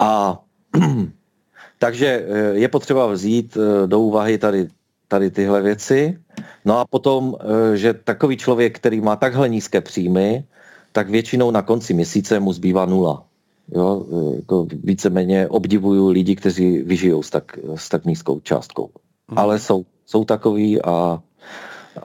[0.00, 0.38] A
[1.78, 3.56] takže eh, je potřeba vzít
[3.86, 4.68] do úvahy tady,
[5.08, 6.18] tady tyhle věci.
[6.64, 7.36] No a potom,
[7.74, 10.44] že takový člověk, který má takhle nízké příjmy,
[10.92, 13.27] tak většinou na konci měsíce mu zbývá nula.
[13.74, 18.90] Jo, jako víceméně obdivuju lidi, kteří vyžijou s tak, s tak nízkou částkou.
[19.28, 19.38] Hmm.
[19.38, 21.22] Ale jsou, jsou takový a,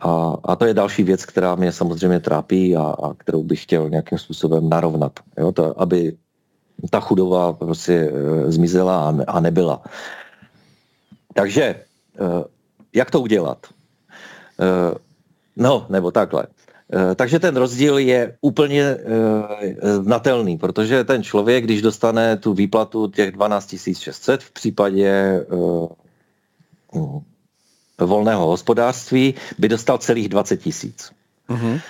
[0.02, 3.90] A, a to je další věc, která mě samozřejmě trápí a, a kterou bych chtěl
[3.90, 5.20] nějakým způsobem narovnat.
[5.38, 5.52] Jo?
[5.52, 6.18] To, aby
[6.90, 9.86] ta chudoba prostě e, zmizela a, a nebyla.
[11.34, 11.78] Takže e,
[12.90, 13.70] jak to udělat?
[14.58, 14.98] E,
[15.58, 16.50] no, nebo takhle.
[16.92, 18.98] E, takže ten rozdíl je úplně e,
[20.04, 25.46] znatelný, protože ten člověk, když dostane tu výplatu těch 12 600 v případě e,
[28.06, 31.12] volného hospodářství, by dostal celých 20 tisíc.
[31.50, 31.82] Uh-huh.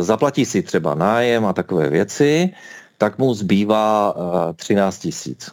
[0.00, 2.50] Zaplatí si třeba nájem a takové věci,
[2.98, 4.14] tak mu zbývá
[4.56, 5.50] 13 tisíc.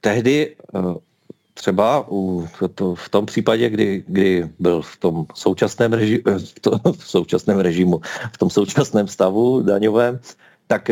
[0.00, 0.56] Tehdy
[1.54, 6.70] třeba u, to, v tom případě, kdy, kdy byl v tom současném, reži, v, to,
[6.98, 8.00] v současném režimu,
[8.32, 10.20] v tom současném stavu daňovém,
[10.66, 10.90] tak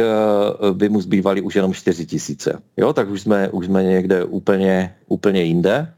[0.73, 2.63] by mu zbývaly už jenom 4 tisíce.
[2.77, 5.93] Jo, tak už jsme, už jsme někde úplně, úplně jinde.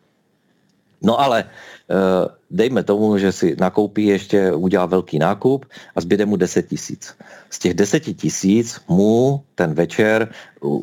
[1.03, 1.44] No ale
[1.90, 7.14] Eh, dejme tomu, že si nakoupí ještě, udělá velký nákup a zbyde mu 10 tisíc.
[7.51, 10.31] Z těch 10 tisíc mu ten večer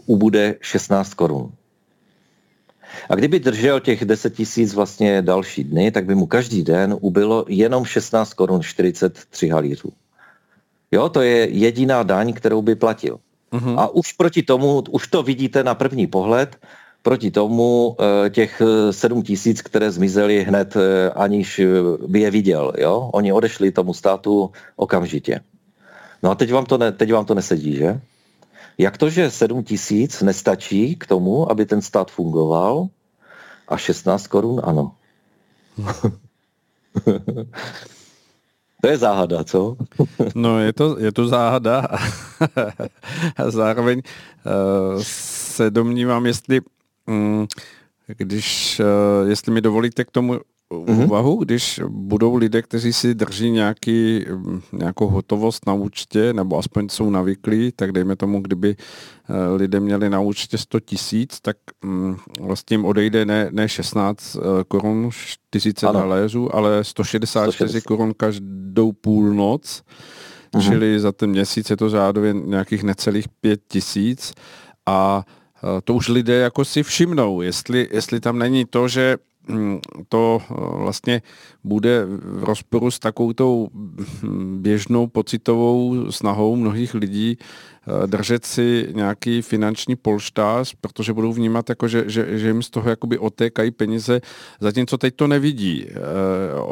[0.06, 1.52] ubude 16 korun.
[3.10, 7.46] A kdyby držel těch 10 tisíc vlastně další dny, tak by mu každý den ubylo
[7.48, 9.90] jenom 16 korun 43 halířů.
[10.92, 13.20] Jo, to je jediná daň, kterou by platil.
[13.52, 13.80] Uh-huh.
[13.80, 16.56] A už proti tomu, už to vidíte na první pohled,
[17.02, 21.62] proti tomu eh, těch eh, sedm tisíc, které zmizely hned, eh, aniž
[22.08, 22.74] by je viděl.
[22.78, 23.10] Jo?
[23.14, 25.40] Oni odešli tomu státu okamžitě.
[26.24, 28.00] No a teď vám to, ne, teď vám to nesedí, že?
[28.78, 32.88] Jak to, že 7 tisíc nestačí k tomu, aby ten stát fungoval
[33.68, 34.96] a 16 korun ano.
[38.82, 39.78] to je záhada, co?
[40.36, 41.88] no je to, je to záhada
[43.38, 46.62] a zároveň uh, se domnívám, jestli
[47.08, 47.48] Mm,
[48.08, 50.40] když, eh, jestli mi dovolíte k tomu
[50.74, 51.06] mm-hmm.
[51.06, 56.90] úvahu, když budou lidé, kteří si drží nějaký, mm, nějakou hotovost na účtě, nebo aspoň
[56.90, 62.18] jsou navyklí, tak dejme tomu, kdyby eh, lidé měli na účtě 100 tisíc, tak mm,
[62.42, 65.10] vlastně jim odejde ne, ne 16 eh, korun
[65.50, 67.88] 40 haléřů, ale 164 160.
[67.88, 69.84] korun každou půlnoc,
[70.54, 70.62] mm-hmm.
[70.62, 74.34] čili za ten měsíc je to řádově nějakých necelých 5 tisíc
[74.86, 75.24] a
[75.64, 79.27] Eh, to už lidé jako si všimnou, jestli, jestli tam není to, že mm,
[80.10, 81.22] to eh, vlastně
[81.64, 83.70] bude v rozporu s takovou
[84.24, 87.38] hm, běžnou pocitovou snahou mnohých lidí
[88.06, 92.90] držet si nějaký finanční polštář, protože budou vnímat, jako že, že, že jim z toho
[92.90, 94.22] jakoby otékají peníze,
[94.60, 95.86] zatímco teď to nevidí.
[95.86, 95.94] Uh,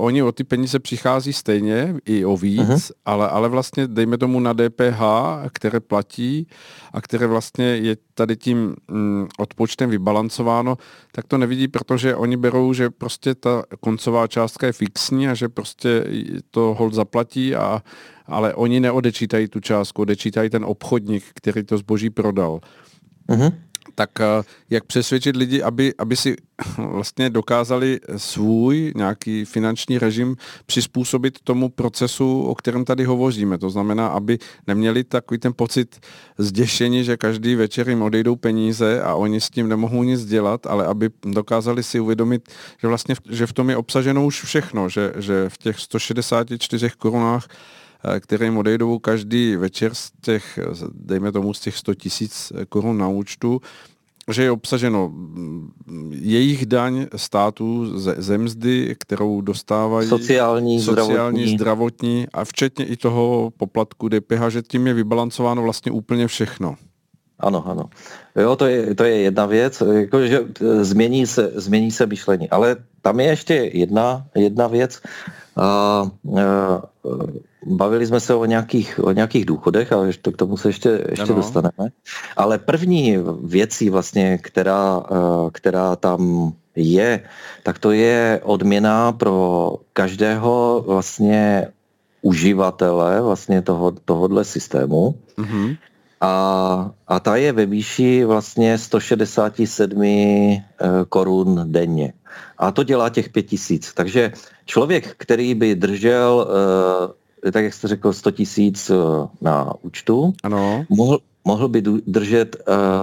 [0.06, 2.92] oni o ty peníze přichází stejně, i o víc, uh-huh.
[3.06, 5.02] ale, ale vlastně dejme tomu na DPH,
[5.52, 6.48] které platí
[6.94, 10.78] a které vlastně je tady tím mm, odpočtem vybalancováno,
[11.12, 15.50] tak to nevidí, protože oni berou, že prostě ta koncová částka je fixní a že
[15.50, 16.06] prostě
[16.52, 17.82] to hold zaplatí a
[18.28, 22.60] ale oni neodečítají tu částku, odečítají ten obchodník, který to zboží prodal.
[23.30, 23.54] Uh-huh.
[23.96, 26.36] Tak eh, jak přesvědčit lidi, aby, aby si
[26.78, 30.36] vlastně dokázali svůj nějaký finanční režim
[30.66, 33.58] přizpůsobit tomu procesu, o kterém tady hovoříme.
[33.58, 36.00] To znamená, aby neměli takový ten pocit
[36.38, 40.86] zděšení, že každý večer jim odejdou peníze a oni s tím nemohou nic dělat, ale
[40.86, 42.50] aby dokázali si uvědomit,
[42.82, 46.90] že vlastně v, že v tom je obsaženo už všechno, že, že v těch 164
[46.98, 47.48] korunách
[48.08, 50.60] Eh, které jim odejdou každý večer z těch,
[50.94, 53.62] dejme tomu, z těch 100 tisíc korun na účtu,
[54.32, 55.14] že je obsaženo
[56.12, 61.58] jejich daň státu ze, ze mzdy, kterou dostávají sociální, sociální zdravotní.
[61.58, 66.76] zdravotní a včetně i toho poplatku DPH, že tím je vybalancováno vlastně úplně všechno.
[67.40, 67.90] Ano, ano.
[68.36, 72.50] Jo, to je, to je jedna věc, jako, že e, změní se, změní se myšlení.
[72.50, 75.02] Ale tam je ještě jedna, jedna věc.
[75.56, 76.08] A, a,
[77.66, 81.34] bavili jsme se o nějakých, o nějakých důchodech, ale to k tomu se ještě, ještě
[81.34, 81.92] dostaneme.
[82.38, 85.16] Ale první věcí vlastně, která, e,
[85.52, 87.20] která tam je,
[87.64, 91.68] tak to je odměna pro každého vlastně
[92.22, 95.16] uživatele vlastně toho, tohohle systému.
[95.38, 95.78] Mm-hmm
[96.22, 100.64] a, a ta je ve výši vlastně 167 eh,
[101.10, 102.14] korun denně.
[102.58, 103.94] A to dělá těch 5000.
[103.94, 104.32] Takže
[104.66, 106.48] člověk, který by držel,
[107.46, 108.96] eh, tak jak jste řekl, 100 tisíc eh,
[109.42, 110.86] na účtu, ano.
[110.90, 112.56] Mohl, mohl by držet,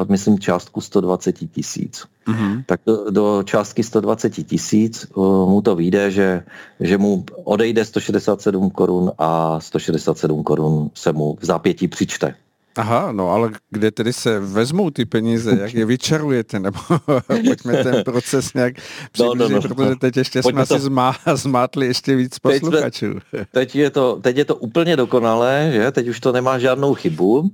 [0.08, 2.04] myslím, částku 120 tisíc.
[2.26, 2.64] Uh-huh.
[2.66, 5.06] Tak do, do částky 120 tisíc
[5.46, 6.42] mu to vyjde, že,
[6.80, 12.34] že mu odejde 167 korun a 167 korun se mu v zápětí přičte.
[12.76, 16.78] Aha, no ale kde tedy se vezmou ty peníze, jak je vyčarujete, nebo
[17.26, 18.74] pojďme ten proces nějak
[19.12, 20.74] přiblížit, no, no, no, protože teď ještě jsme to...
[20.74, 23.14] si zmá, zmátli ještě víc posluchačů.
[23.30, 25.90] Teď, teď, je to, teď je to úplně dokonalé, že?
[25.90, 27.50] Teď už to nemá žádnou chybu.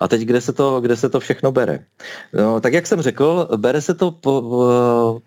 [0.00, 1.84] A teď kde se to, kde se to všechno bere?
[2.32, 5.20] No, tak jak jsem řekl, bere se to po,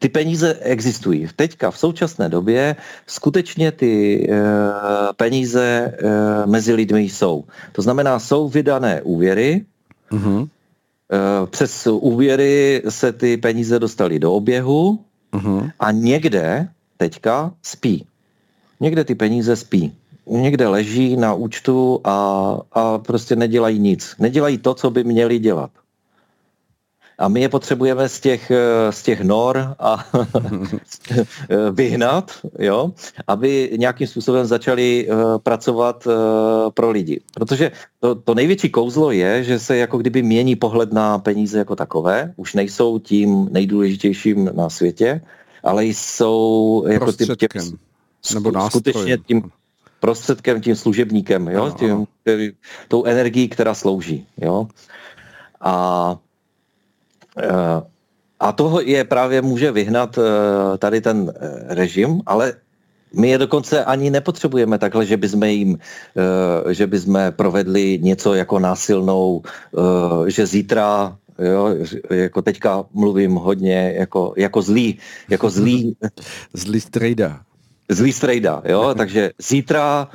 [0.00, 1.28] ty peníze existují.
[1.36, 4.36] Teďka v současné době skutečně ty e,
[5.16, 7.44] peníze e, mezi lidmi jsou.
[7.72, 9.64] To znamená, jsou vydané úvěry,
[10.10, 10.48] uh-huh.
[10.48, 14.98] e, přes úvěry se ty peníze dostaly do oběhu
[15.32, 15.70] uh-huh.
[15.80, 18.06] a někde teďka spí.
[18.80, 19.92] Někde ty peníze spí.
[20.26, 22.16] Někde leží na účtu a,
[22.72, 24.14] a prostě nedělají nic.
[24.18, 25.70] Nedělají to, co by měli dělat
[27.20, 30.06] a my je potřebujeme z těch, eh, z těch nor a
[31.72, 32.92] vyhnat, jo,
[33.26, 36.12] aby nějakým způsobem začali uh, pracovat uh,
[36.70, 37.20] pro lidi.
[37.34, 41.76] Protože to, to největší kouzlo je, že se jako kdyby mění pohled na peníze jako
[41.76, 45.20] takové, už nejsou tím nejdůležitějším na světě,
[45.64, 47.78] ale jsou jako tím, tím,
[48.34, 48.70] nebo nástrojem.
[48.70, 49.42] skutečně tím
[50.00, 52.06] prostředkem, tím služebníkem, jo, tím,
[52.88, 54.68] tou energií, která slouží, jo.
[55.60, 56.29] A Eh,
[58.40, 62.52] a toho je právě může vyhnat eh, tady ten eh, režim, ale
[63.14, 65.78] my je dokonce ani nepotřebujeme takhle, že bychom jim,
[66.70, 69.42] že bychom provedli něco jako násilnou,
[70.26, 71.74] že zítra jo,
[72.10, 74.98] jako teďka mluvím hodně jako, jako zlý,
[75.28, 75.96] jako zlý.
[76.54, 77.40] zlý strejda.
[77.88, 80.08] Zlý strejda, jo, takže zítra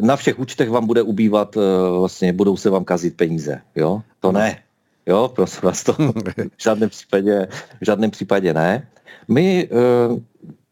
[0.00, 1.56] na všech účtech vám bude ubývat,
[1.98, 4.58] vlastně budou se vám kazit peníze, jo, to ne.
[5.06, 5.92] Jo, prosím vás to
[6.58, 7.48] v žádném případě,
[7.80, 8.88] v žádném případě ne.
[9.28, 10.18] My uh,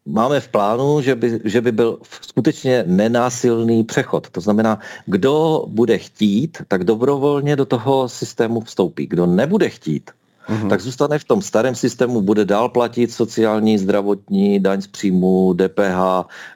[0.06, 4.30] máme v plánu, že by, že by byl skutečně nenásilný přechod.
[4.30, 9.06] To znamená, kdo bude chtít, tak dobrovolně do toho systému vstoupí.
[9.06, 10.10] Kdo nebude chtít,
[10.48, 10.68] mm-hmm.
[10.68, 15.98] tak zůstane v tom starém systému, bude dál platit sociální, zdravotní, daň z příjmu, DPH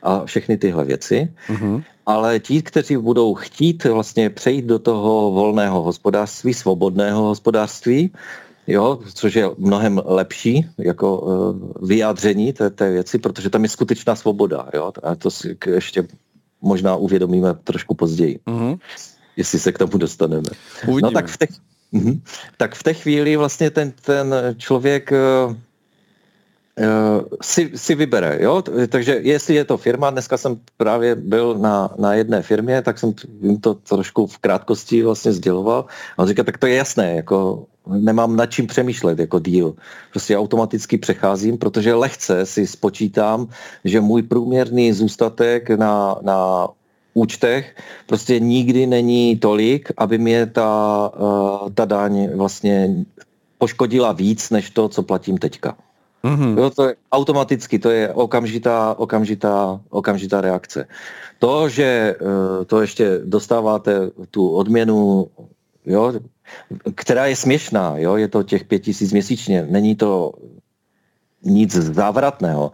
[0.02, 1.32] a všechny tyhle věci.
[1.48, 1.82] Mm-hmm.
[2.06, 8.12] Ale ti, kteří budou chtít vlastně přejít do toho volného hospodářství, svobodného hospodářství,
[8.66, 14.14] jo, což je mnohem lepší jako uh, vyjádření té, té věci, protože tam je skutečná
[14.14, 14.68] svoboda.
[14.74, 14.92] Jo?
[15.02, 16.08] A to si ještě
[16.62, 18.78] možná uvědomíme trošku později, mm-hmm.
[19.36, 20.48] jestli se k tomu dostaneme.
[20.86, 21.00] Uvidíme.
[21.02, 21.50] No tak v těch,
[21.94, 22.20] Mm-hmm.
[22.56, 25.54] Tak v té chvíli vlastně ten, ten člověk uh,
[27.42, 28.62] si, si vybere, jo?
[28.88, 33.14] Takže jestli je to firma, dneska jsem právě byl na, na jedné firmě, tak jsem
[33.42, 35.84] jim to trošku v krátkosti vlastně sděloval.
[36.16, 39.74] A on říká, tak to je jasné, jako nemám nad čím přemýšlet jako deal.
[40.10, 43.48] Prostě automaticky přecházím, protože lehce si spočítám,
[43.84, 46.68] že můj průměrný zůstatek na, na
[47.14, 53.04] účtech prostě nikdy není tolik, aby mě ta, uh, ta daň vlastně
[53.58, 55.76] poškodila víc, než to, co platím teďka.
[56.24, 56.58] Mm-hmm.
[56.58, 60.88] Jo, to je automaticky, to je okamžitá, okamžitá, okamžitá reakce.
[61.38, 65.26] To, že uh, to ještě dostáváte tu odměnu,
[65.86, 66.12] jo,
[66.94, 70.32] která je směšná, jo, je to těch pět tisíc měsíčně, není to
[71.44, 72.72] nic závratného,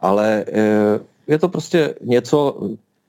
[0.00, 2.60] ale uh, je to prostě něco,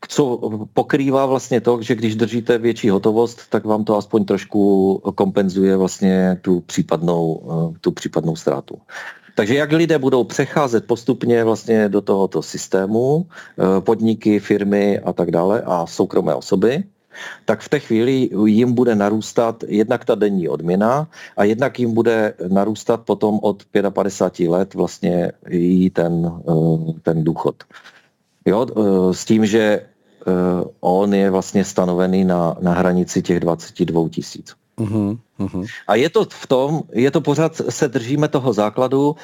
[0.07, 5.77] co pokrývá vlastně to, že když držíte větší hotovost, tak vám to aspoň trošku kompenzuje
[5.77, 8.77] vlastně tu případnou, eh, tu případnou ztrátu.
[9.35, 15.31] Takže jak lidé budou přecházet postupně vlastně do tohoto systému, eh, podniky, firmy a tak
[15.31, 16.83] dále a soukromé osoby,
[17.45, 22.33] tak v té chvíli jim bude narůstat jednak ta denní odměna a jednak jim bude
[22.47, 27.55] narůstat potom od 55 let vlastně i ten, eh, ten důchod.
[28.45, 28.67] Jo,
[29.11, 29.81] s tím, že
[30.27, 34.55] Eh, on je vlastně stanovený na, na hranici těch 22 tisíc.
[34.77, 35.65] Uh-huh, uh-huh.
[35.87, 39.15] A je to v tom, je to pořád, se držíme toho základu uh,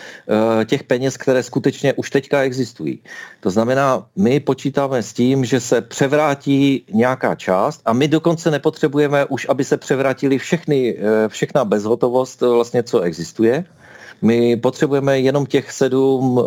[0.65, 2.99] těch peněz, které skutečně už teďka existují.
[3.39, 9.25] To znamená, my počítáme s tím, že se převrátí nějaká část a my dokonce nepotřebujeme
[9.25, 13.65] už, aby se převrátili všechny, uh, všechna bezhotovost, vlastně, co existuje.
[14.21, 16.39] My potřebujeme jenom těch sedm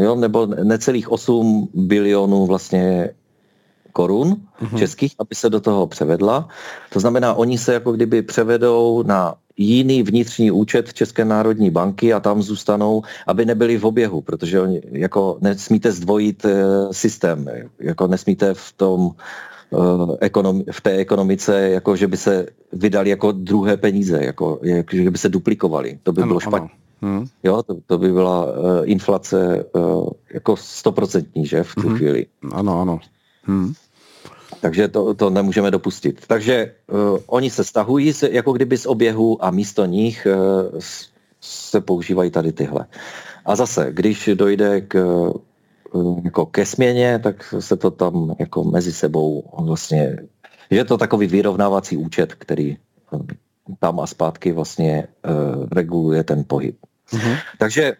[0.00, 3.10] jo, nebo necelých 8 bilionů vlastně
[3.92, 4.78] korun mm-hmm.
[4.78, 6.48] českých, aby se do toho převedla.
[6.92, 12.20] To znamená, oni se jako kdyby převedou na jiný vnitřní účet České národní banky a
[12.20, 17.46] tam zůstanou, aby nebyli v oběhu, protože oni jako nesmíte zdvojit e, systém,
[17.78, 23.32] jako nesmíte v tom e, ekonomi, v té ekonomice, jako že by se vydali jako
[23.32, 25.98] druhé peníze, jako, jako že by se duplikovali.
[26.02, 26.70] To by ano, bylo špatně.
[27.02, 27.26] Hmm.
[27.42, 28.52] Jo, to, to by byla uh,
[28.84, 31.96] inflace uh, jako stoprocentní, že, v tu hmm.
[31.96, 32.26] chvíli.
[32.52, 32.98] Ano, ano.
[33.42, 33.72] Hmm.
[34.60, 36.26] Takže to, to nemůžeme dopustit.
[36.26, 40.78] Takže uh, oni se stahují se, jako kdyby z oběhu a místo nich uh,
[41.40, 42.86] se používají tady tyhle.
[43.44, 44.94] A zase, když dojde k,
[45.92, 50.16] uh, jako ke směně, tak se to tam jako mezi sebou vlastně,
[50.70, 52.76] je to takový vyrovnávací účet, který
[53.78, 56.76] tam a zpátky vlastně uh, reguluje ten pohyb.
[57.12, 57.36] Mm-hmm.
[57.58, 57.92] Takže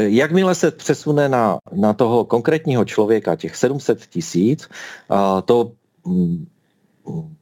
[0.00, 4.68] jakmile se přesune na, na toho konkrétního člověka, těch 700 tisíc,
[5.44, 5.72] to
[6.06, 6.46] Mm,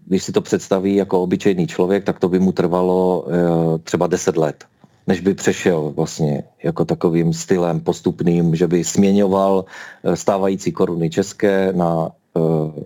[0.07, 4.37] když si to představí jako obyčejný člověk, tak to by mu trvalo eh, třeba 10
[4.37, 4.65] let,
[5.07, 9.65] než by přešel vlastně jako takovým stylem postupným, že by směňoval
[10.05, 12.85] eh, stávající koruny české na eh,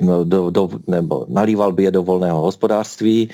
[0.00, 3.30] no, do, do, nebo nalíval by je do volného hospodářství,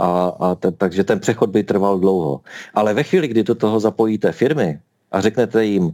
[0.00, 2.40] a, a te, takže ten přechod by trval dlouho.
[2.74, 4.80] Ale ve chvíli, kdy do toho zapojíte firmy
[5.12, 5.92] a řeknete jim,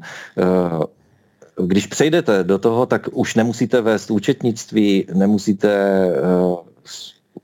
[1.56, 5.70] když přejdete do toho, tak už nemusíte vést účetnictví, nemusíte
[6.22, 6.58] uh,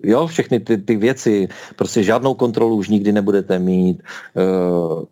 [0.02, 4.02] jo, všechny ty, ty věci, prostě žádnou kontrolu už nikdy nebudete mít,
[4.36, 5.04] uh,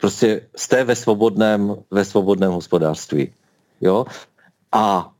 [0.00, 3.32] prostě jste ve svobodném, ve svobodném hospodářství.
[3.80, 4.06] Jo?
[4.72, 5.13] A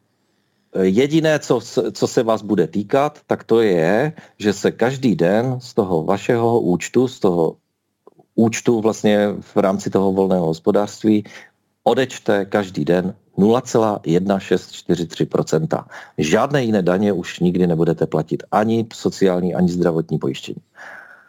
[0.83, 1.61] jediné, co,
[1.93, 6.61] co se vás bude týkat, tak to je, že se každý den z toho vašeho
[6.61, 7.57] účtu, z toho
[8.35, 11.25] účtu vlastně v rámci toho volného hospodářství
[11.85, 15.85] odečte každý den 0,1643%.
[16.18, 18.43] Žádné jiné daně už nikdy nebudete platit.
[18.51, 20.59] Ani sociální, ani zdravotní pojištění.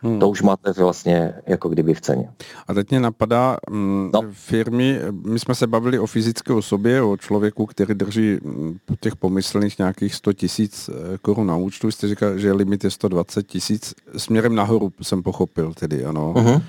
[0.06, 0.20] Hmm.
[0.20, 2.30] To už máte vlastně jako kdyby v ceně.
[2.68, 4.22] A teď mě napadá mm, no.
[4.32, 9.78] firmy, my jsme se bavili o fyzické osobě, o člověku, který drží mm, těch pomyslných
[9.78, 11.92] nějakých 100 tisíc eh, korun na účtu.
[11.92, 13.94] Jste říkal, že limit je 120 tisíc.
[14.18, 16.34] Směrem nahoru jsem pochopil tedy, ano.
[16.34, 16.56] Uh-huh.
[16.56, 16.62] Uh,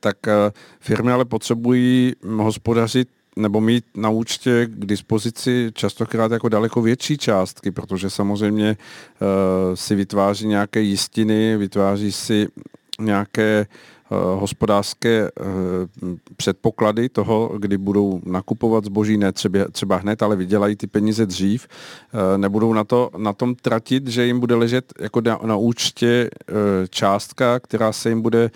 [0.00, 0.32] tak uh,
[0.80, 3.08] firmy ale potřebují hospodařit
[3.38, 9.94] nebo mít na účtě k dispozici častokrát jako daleko větší částky, protože samozřejmě uh, si
[9.94, 12.48] vytváří nějaké jistiny, vytváří si
[13.00, 13.66] nějaké
[14.10, 15.46] uh, hospodářské uh,
[16.36, 21.68] předpoklady toho, kdy budou nakupovat zboží, ne třeba, třeba hned, ale vydělají ty peníze dřív,
[22.14, 26.30] uh, nebudou na, to, na tom tratit, že jim bude ležet jako na, na účtě
[26.90, 28.50] částka, která se jim bude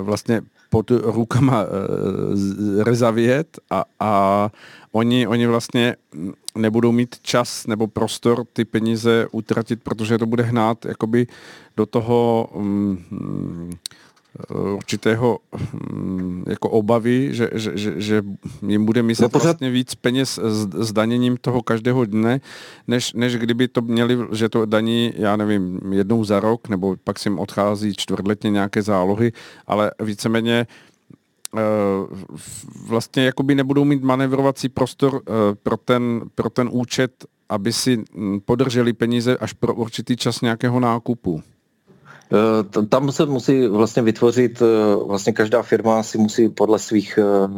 [0.00, 0.42] vlastně
[0.74, 1.66] pod rukama e,
[2.84, 4.50] rezavět a, a
[4.92, 5.96] oni, oni vlastně
[6.58, 11.26] nebudou mít čas nebo prostor ty peníze utratit, protože to bude hnát jakoby
[11.76, 13.70] do toho um,
[14.76, 15.38] určitého
[15.92, 18.22] um, jako obavy, že, že, že, že
[18.66, 19.44] jim bude myslet no pořád...
[19.44, 22.40] vlastně víc peněz s, s daněním toho každého dne,
[22.88, 27.18] než, než kdyby to měli, že to daní, já nevím, jednou za rok, nebo pak
[27.18, 29.32] si jim odchází čtvrtletně nějaké zálohy,
[29.66, 30.66] ale víceméně
[31.52, 31.60] uh,
[32.86, 35.20] vlastně jakoby nebudou mít manevrovací prostor uh,
[35.62, 38.04] pro, ten, pro ten účet, aby si
[38.44, 41.42] podrželi peníze až pro určitý čas nějakého nákupu.
[42.32, 47.48] Eh, tam se musí vlastně vytvořit, eh, vlastně každá firma si musí podle svých eh,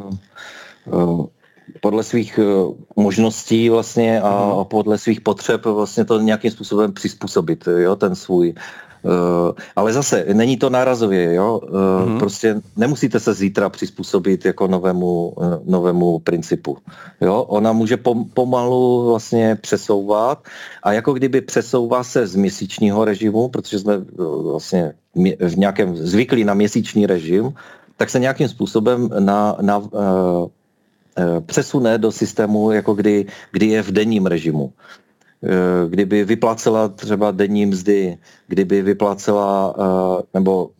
[1.81, 2.39] podle svých
[2.97, 4.65] možností vlastně a mhm.
[4.65, 8.55] podle svých potřeb vlastně to nějakým způsobem přizpůsobit, jo, ten svůj
[9.77, 11.61] ale zase, není to nárazově, jo?
[11.63, 12.19] Uh, mm-hmm.
[12.19, 16.77] Prostě nemusíte se zítra přizpůsobit jako novému, uh, novému principu.
[17.21, 17.43] Jo?
[17.43, 20.45] Ona může pom- pomalu vlastně přesouvat
[20.83, 23.95] a jako kdyby přesouvá se z měsíčního režimu, protože jsme
[24.43, 24.93] vlastně
[25.41, 27.53] v nějakém zvyklí na měsíční režim,
[27.97, 30.49] tak se nějakým způsobem na, na, uh,
[31.47, 34.73] přesune do systému, jako kdy, kdy je v denním režimu.
[35.47, 38.19] Eh, kdyby vyplácela třeba denní mzdy,
[38.49, 40.71] kdyby vyplácela, eh, nebo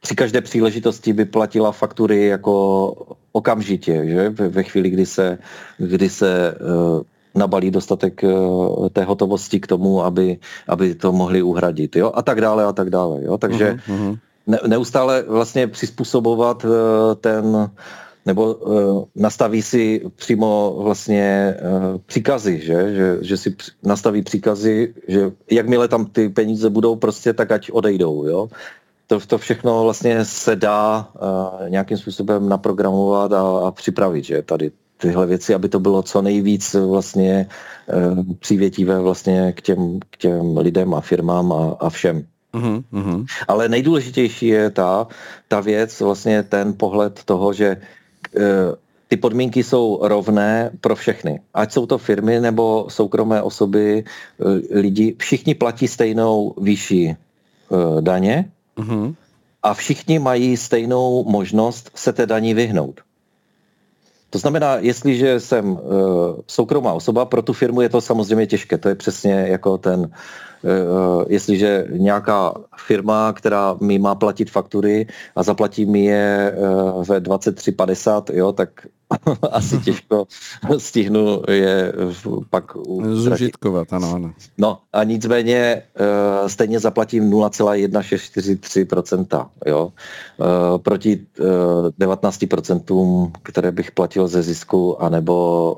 [0.00, 2.94] při každé příležitosti by platila faktury jako
[3.32, 4.28] okamžitě, že?
[4.28, 5.38] Ve chvíli, kdy se,
[5.78, 7.02] kdy se eh,
[7.34, 8.20] nabalí dostatek
[8.92, 12.12] té hotovosti k tomu, aby, aby to mohli uhradit, jo?
[12.14, 13.38] A tak dále, a tak dále, jo?
[13.38, 14.18] Takže uh-huh.
[14.46, 16.66] ne, neustále vlastně přizpůsobovat
[17.20, 17.70] ten
[18.28, 22.94] nebo uh, nastaví si přímo vlastně uh, příkazy, že?
[22.94, 28.28] Že, že si nastaví příkazy, že jakmile tam ty peníze budou prostě, tak ať odejdou,
[28.28, 28.48] jo.
[29.06, 34.70] To, to všechno vlastně se dá uh, nějakým způsobem naprogramovat a, a připravit, že tady
[35.00, 40.56] tyhle věci, aby to bylo co nejvíc vlastně uh, přívětivé vlastně k těm, k těm
[40.56, 42.28] lidem a firmám a, a všem.
[42.54, 43.26] Mm-hmm.
[43.48, 45.06] Ale nejdůležitější je ta,
[45.48, 47.76] ta věc, vlastně ten pohled toho, že
[49.08, 51.40] ty podmínky jsou rovné pro všechny.
[51.54, 54.44] Ať jsou to firmy nebo soukromé osoby, eh,
[54.80, 59.14] lidi, všichni platí stejnou výši eh, daně uh-huh.
[59.62, 63.00] a všichni mají stejnou možnost se té daní vyhnout.
[64.30, 65.78] To znamená, jestliže jsem
[66.46, 68.78] soukromá osoba, pro tu firmu je to samozřejmě těžké.
[68.78, 70.12] To je přesně jako ten,
[71.28, 72.54] jestliže nějaká
[72.86, 75.06] firma, která mi má platit faktury
[75.36, 78.70] a zaplatí mi je uh, ve 23.50, jo, tak
[79.50, 80.26] asi těžko
[80.78, 81.92] stihnu je
[82.50, 82.72] pak
[83.12, 84.32] zužitkovat, ano, ano.
[84.58, 85.82] No a nicméně
[86.46, 89.92] stejně zaplatím 0,1643%, jo,
[90.82, 91.46] proti uh,
[92.00, 95.76] 19%, které bych platil ze zisku, anebo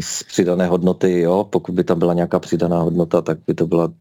[0.00, 3.92] z přidané hodnoty, jo, pokud by tam byla nějaká přidaná hodnota, tak by to byla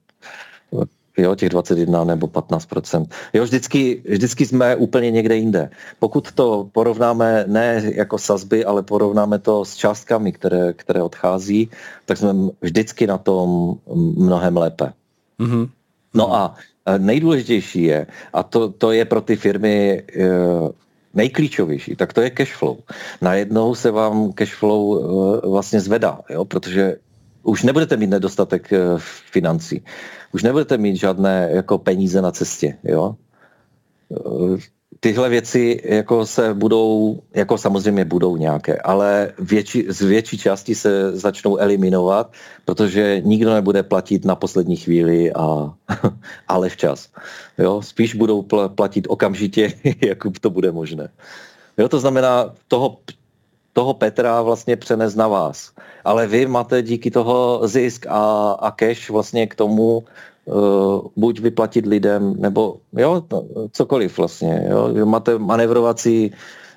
[1.18, 5.70] jo, těch 21 nebo 15% Jo, vždycky, vždycky jsme úplně někde jinde.
[6.00, 11.70] Pokud to porovnáme ne jako sazby, ale porovnáme to s částkami, které, které odchází,
[12.06, 13.76] tak jsme vždycky na tom
[14.18, 14.94] mnohem lépe.
[15.40, 15.70] Mm-hmm.
[16.14, 16.56] No a
[16.98, 20.30] nejdůležitější je, a to, to je pro ty firmy e,
[21.20, 22.80] nejklíčovější, tak to je cash flow.
[23.22, 26.96] Najednou se vám cash flow e, vlastně zvedá, jo, protože
[27.44, 28.72] už nebudete mít nedostatek
[29.32, 29.84] financí
[30.32, 33.16] už nebudete mít žádné jako peníze na cestě, jo.
[35.00, 41.18] Tyhle věci jako se budou, jako samozřejmě budou nějaké, ale větší, z větší části se
[41.18, 42.34] začnou eliminovat,
[42.66, 45.74] protože nikdo nebude platit na poslední chvíli, a,
[46.48, 47.10] ale včas.
[47.58, 47.82] Jo?
[47.82, 48.42] Spíš budou
[48.76, 49.74] platit okamžitě,
[50.06, 51.10] jak to bude možné.
[51.78, 52.98] Jo, to znamená, toho,
[53.74, 55.72] toho Petra vlastně přenes na vás.
[56.04, 60.04] Ale vy máte díky toho zisk a, a cash vlastně k tomu
[61.16, 63.24] buď vyplatit lidem, nebo jo,
[63.72, 64.68] cokoliv vlastně.
[64.70, 65.06] Jo.
[65.06, 66.32] Máte manevrovací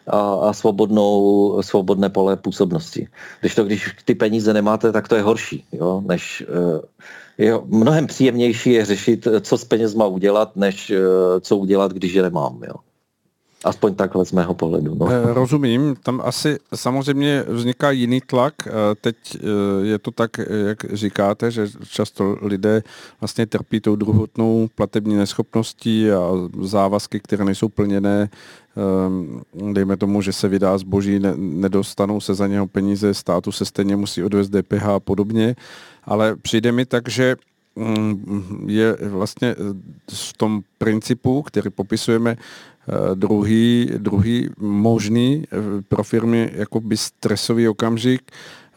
[0.07, 3.09] a, a svobodnou, svobodné pole působnosti.
[3.41, 6.81] Když to, když ty peníze nemáte, tak to je horší, jo, než uh,
[7.39, 10.97] jo, mnohem příjemnější je řešit, co s penězma udělat, než uh,
[11.41, 12.61] co udělat, když je nemám.
[12.67, 12.75] Jo.
[13.65, 14.95] Aspoň takhle z mého pohledu.
[14.95, 15.11] No.
[15.11, 18.55] Eh, rozumím, tam asi samozřejmě vzniká jiný tlak.
[18.67, 19.41] Eh, teď eh,
[19.87, 20.31] je to tak,
[20.69, 22.83] jak říkáte, že často lidé
[23.21, 28.29] vlastně trpí tou druhotnou platební neschopností a závazky, které nejsou plněné.
[29.73, 34.25] Dejme tomu, že se vydá zboží, nedostanou se za něho peníze, státu se stejně musí
[34.25, 35.57] odvést DPH a podobně.
[36.05, 37.37] Ale přijde mi tak, že
[37.77, 39.55] mm, je vlastně
[40.11, 42.37] v tom principu, který popisujeme,
[43.14, 45.57] druhý, druhý možný eh,
[45.89, 48.22] pro firmy jakoby stresový okamžik,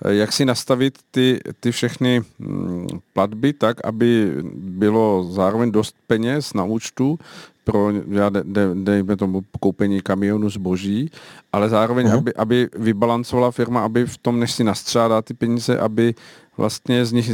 [0.06, 6.54] eh, jak si nastavit ty, ty všechny mm, platby tak, aby bylo zároveň dost peněz
[6.54, 7.20] na účtu
[7.64, 11.12] pro, já de, de, dejme tomu, koupení kamionu zboží,
[11.54, 12.18] ale zároveň, uh-huh.
[12.18, 16.14] aby, aby vybalancovala firma, aby v tom, než si nastřádá ty peníze, aby
[16.58, 17.32] vlastně z nich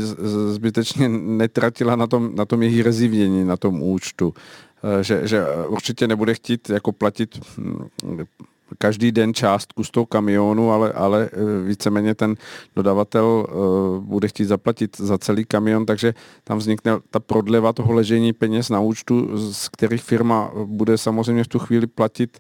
[0.52, 4.34] zbytečně netratila na tom, na tom jejich rezivnění, na tom účtu.
[4.84, 7.88] Eh, že, že určitě nebude chtít jako platit hm,
[8.78, 12.36] každý den částku z toho kamionu, ale, ale eh, víceméně ten
[12.76, 13.54] dodavatel eh,
[14.00, 16.14] bude chtít zaplatit za celý kamion, takže
[16.44, 21.48] tam vznikne ta prodleva toho ležení peněz na účtu, z kterých firma bude samozřejmě v
[21.48, 22.40] tu chvíli platit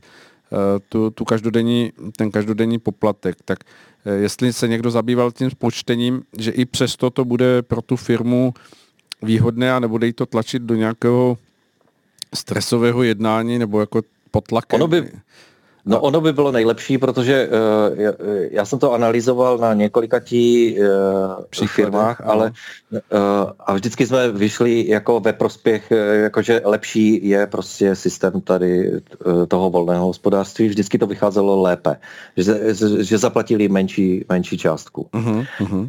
[0.89, 3.35] tu, tu každodenní, ten každodenní poplatek.
[3.45, 3.59] Tak
[4.15, 8.53] jestli se někdo zabýval tím spočtením, že i přesto to bude pro tu firmu
[9.21, 11.37] výhodné a nebude jí to tlačit do nějakého
[12.35, 14.01] stresového jednání nebo jako
[14.31, 14.81] pod tlakem?
[14.81, 15.11] Ono by,
[15.85, 18.13] No ono by bylo nejlepší, protože uh, já,
[18.51, 22.51] já jsem to analyzoval na několika tí uh, firmách, ale
[22.91, 22.99] uh,
[23.59, 29.69] a vždycky jsme vyšli jako ve prospěch, jakože lepší je prostě systém tady uh, toho
[29.69, 31.95] volného hospodářství, vždycky to vycházelo lépe,
[32.37, 32.59] že,
[32.99, 35.09] že zaplatili menší, menší částku.
[35.13, 35.85] Uh-huh, uh-huh.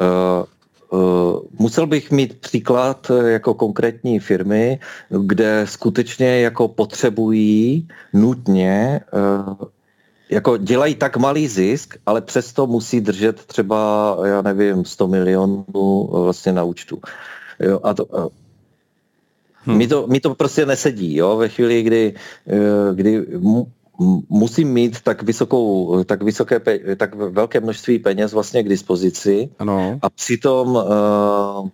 [0.92, 4.78] Eh, musel bych mít příklad eh, jako konkrétní firmy,
[5.08, 9.66] kde skutečně jako potřebují nutně eh,
[10.30, 15.64] jako dělají tak malý zisk, ale přesto musí držet třeba, já nevím, 100 milionů
[16.12, 17.00] vlastně na účtu.
[17.60, 18.30] Jo, a to,
[19.64, 19.76] Hmm.
[19.76, 22.14] Mi, to, mi to prostě nesedí, jo, ve chvíli, kdy,
[22.94, 23.26] kdy
[24.28, 26.60] musím mít tak vysokou, tak vysoké,
[26.96, 29.98] tak velké množství peněz vlastně k dispozici ano.
[30.02, 31.68] a přitom uh,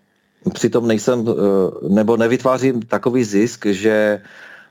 [0.53, 1.35] přitom nejsem, uh,
[1.89, 4.21] nebo nevytvářím takový zisk, že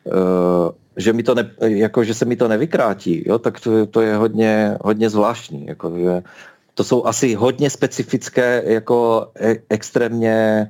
[0.03, 4.01] uh, že, mi to ne, jako, že se mi to nevykrátí, jo, tak to, to
[4.01, 5.65] je hodně, hodně zvláštní.
[5.65, 6.23] Jako, že
[6.73, 10.69] to jsou asi hodně specifické, jako e, extrémně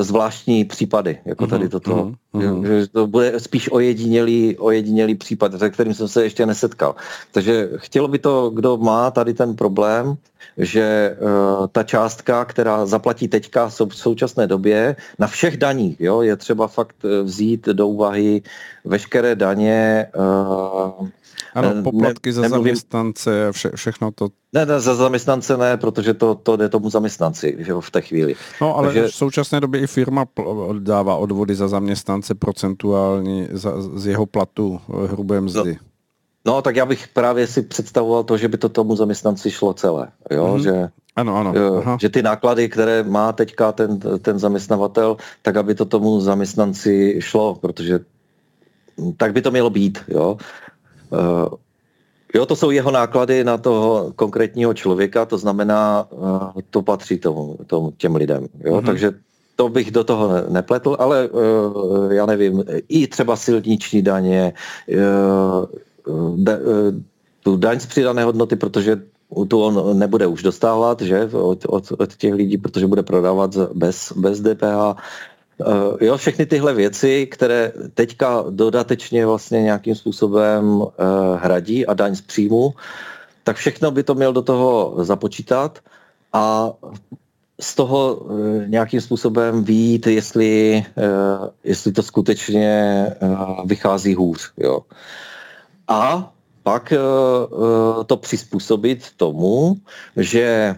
[0.00, 2.12] zvláštní případy, jako mhm, tady toto.
[2.32, 6.94] Mm, mm, Že to bude spíš ojedinělý, ojedinělý případ, se kterým jsem se ještě nesetkal.
[7.32, 10.16] Takže chtělo by to, kdo má tady ten problém,
[10.58, 16.36] že uh, ta částka, která zaplatí teďka v současné době na všech daních, jo, je
[16.36, 18.42] třeba fakt eh, vzít do úvahy
[18.84, 21.08] veškeré daně uh,
[21.56, 22.64] Ano, poplatky ne, za nemluvím...
[22.64, 24.28] zaměstnance, vše, všechno to.
[24.52, 28.34] Ne, ne, za zaměstnance ne, protože to, to jde tomu zaměstnanci že v té chvíli.
[28.60, 29.08] No, ale Takže...
[29.08, 30.24] v současné době i firma
[30.78, 35.72] dává odvody za zaměstnance procentuální za, z jeho platu hrubé mzdy.
[35.72, 35.86] No.
[36.46, 40.08] No, tak já bych právě si představoval to, že by to tomu zaměstnanci šlo celé.
[40.30, 40.46] Jo?
[40.46, 40.62] Mm-hmm.
[40.62, 41.52] Že, ano, ano.
[41.78, 41.98] Aha.
[42.00, 47.54] Že ty náklady, které má teďka ten, ten zaměstnavatel, tak aby to tomu zaměstnanci šlo,
[47.54, 48.00] protože
[49.16, 49.98] tak by to mělo být.
[50.08, 50.36] Jo?
[51.10, 51.48] Uh,
[52.34, 57.56] jo, to jsou jeho náklady na toho konkrétního člověka, to znamená, uh, to patří tomu,
[57.66, 58.46] tomu těm lidem.
[58.64, 58.74] Jo?
[58.74, 58.86] Mm-hmm.
[58.86, 59.12] Takže
[59.56, 64.52] to bych do toho nepletl, ale uh, já nevím, i třeba silniční daně,
[66.36, 66.52] da,
[67.42, 69.00] tu daň z přidané hodnoty, protože
[69.48, 74.12] tu on nebude už dostávat, že, od, od, od těch lidí, protože bude prodávat bez,
[74.16, 75.02] bez DPH.
[75.58, 80.90] Uh, jo, všechny tyhle věci, které teďka dodatečně vlastně nějakým způsobem uh,
[81.40, 82.74] hradí a daň z příjmu,
[83.44, 85.78] tak všechno by to měl do toho započítat
[86.32, 86.72] a
[87.60, 90.84] z toho uh, nějakým způsobem vít, jestli,
[91.64, 93.06] jestli to skutečně
[93.64, 94.52] vychází hůř.
[94.56, 94.80] Jo.
[95.88, 96.32] A
[96.62, 96.92] pak
[98.06, 99.76] to přizpůsobit tomu,
[100.16, 100.74] že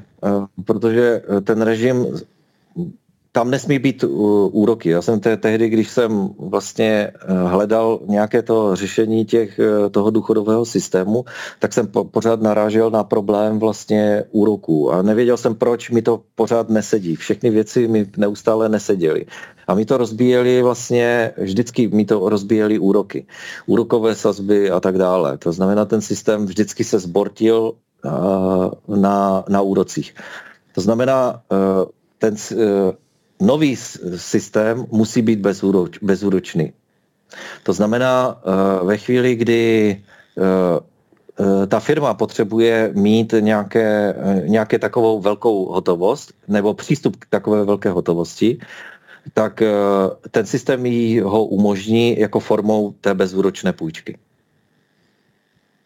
[0.64, 2.07] protože ten režim
[3.39, 4.05] tam nesmí být
[4.51, 4.91] úroky.
[4.91, 10.11] Já jsem te, tehdy, když jsem vlastně eh, hledal nějaké to řešení těch, eh, toho
[10.11, 11.24] důchodového systému,
[11.59, 16.22] tak jsem po, pořád narážel na problém vlastně úroků a nevěděl jsem, proč mi to
[16.34, 17.14] pořád nesedí.
[17.14, 19.26] Všechny věci mi neustále neseděly.
[19.68, 23.26] A mi to rozbíjeli vlastně, vždycky mi to rozbíjeli úroky.
[23.66, 25.39] Úrokové sazby a tak dále.
[25.39, 27.72] To znamená, ten systém vždycky se zbortil
[28.03, 28.11] eh,
[28.97, 30.14] na, na úrocích.
[30.74, 31.43] To znamená,
[32.18, 32.36] ten
[33.41, 33.76] nový
[34.16, 36.72] systém musí být bezúroč, bezúročný.
[37.62, 39.62] To znamená, eh, ve chvíli, kdy
[40.39, 40.43] eh,
[41.41, 44.14] eh, ta firma potřebuje mít nějaké,
[44.47, 48.59] nějaké takovou velkou hotovost nebo přístup k takové velké hotovosti,
[49.34, 49.62] tak
[50.30, 54.18] ten systém jí ho umožní jako formou té bezúročné půjčky.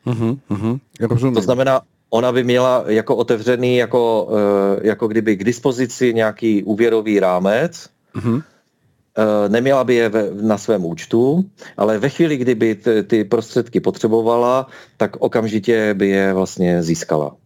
[0.06, 1.34] Uh-huh, uh-huh.
[1.34, 1.80] To znamená,
[2.14, 8.42] ona by měla jako otevřený, jako, eh, jako kdyby k dispozici nějaký úvěrový rámec, mm-hmm.
[9.48, 10.10] neměla by je
[10.40, 11.44] na svém účtu,
[11.76, 17.36] ale ve chvíli, kdyby ty, ty prostředky potřebovala, tak okamžitě by je vlastně získala.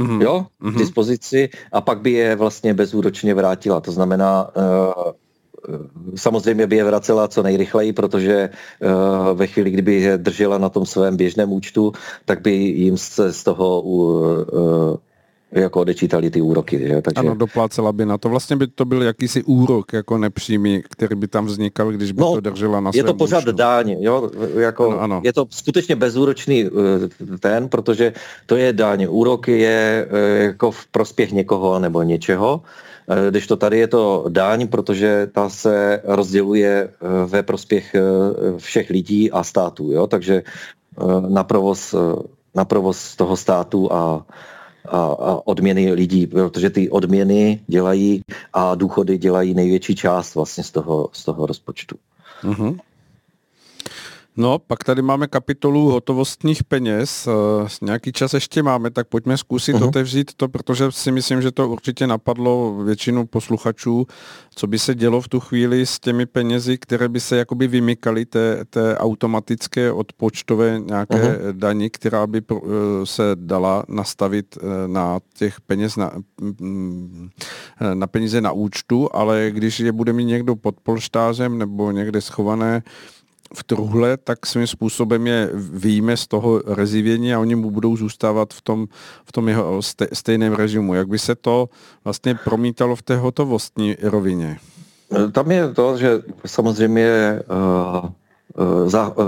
[0.00, 0.22] Mm-hmm.
[0.22, 0.78] Jo, k mhm.
[0.78, 3.80] dispozici a pak by je vlastně bezúročně vrátila.
[3.80, 5.12] To znamená, uh,
[6.14, 8.88] samozřejmě by je vracela co nejrychleji, protože eh,
[9.34, 11.92] ve chvíli, kdyby je držela na tom svém běžném účtu,
[12.24, 13.84] tak by jim se z toho
[15.52, 16.78] eh, jako odečítali ty úroky.
[16.78, 17.02] Že?
[17.02, 17.20] Takže...
[17.20, 18.28] Ano, doplácela by na to.
[18.28, 22.34] Vlastně by to byl jakýsi úrok jako nepřímý, který by tam vznikal, když by no,
[22.34, 23.52] to držela na Je to pořád účtu.
[23.52, 24.30] dáň, jo?
[24.58, 25.20] Jako, ano, ano.
[25.24, 28.12] je to skutečně bezúročný eh, ten, protože
[28.46, 29.06] to je dáň.
[29.10, 30.08] Úrok je
[30.38, 32.89] jako v prospěch někoho nebo něčeho, Eh,
[33.30, 38.02] když to tady je to dáň, protože ta se rozděluje eh, ve prospěch eh,
[38.58, 40.06] všech lidí a států, jo?
[40.06, 40.42] takže
[41.28, 41.94] na provoz,
[42.54, 44.26] na provoz toho státu a,
[44.88, 50.70] a, a odměny lidí, protože ty odměny dělají a důchody dělají největší část vlastně z
[50.70, 51.96] toho, z toho rozpočtu.
[52.42, 52.78] Mm-hmm.
[54.36, 57.28] No, pak tady máme kapitolu hotovostních peněz.
[57.28, 59.88] Eh, nějaký čas ještě máme, tak pojďme zkusit uh-huh.
[59.88, 64.06] otevřít to, protože si myslím, že to určitě napadlo většinu posluchačů,
[64.54, 68.26] co by se dělo v tu chvíli s těmi penězi, které by se jakoby vymykaly
[68.26, 71.52] té, té automatické odpočtové nějaké uh-huh.
[71.52, 72.56] daní, která by eh,
[73.04, 77.30] se dala nastavit eh, na těch peněz na, mm,
[77.94, 82.82] na peníze na účtu, ale když je bude mít někdo pod polštářem nebo někde schované,
[83.54, 88.54] v truhle, tak svým způsobem je výjíme z toho rezivění a oni mu budou zůstávat
[88.54, 88.86] v tom,
[89.24, 89.80] v tom jeho
[90.12, 90.94] stejném režimu.
[90.94, 91.68] Jak by se to
[92.04, 94.58] vlastně promítalo v té hotovostní rovině?
[95.32, 98.10] Tam je to, že samozřejmě uh,
[98.66, 99.24] uh, za, uh,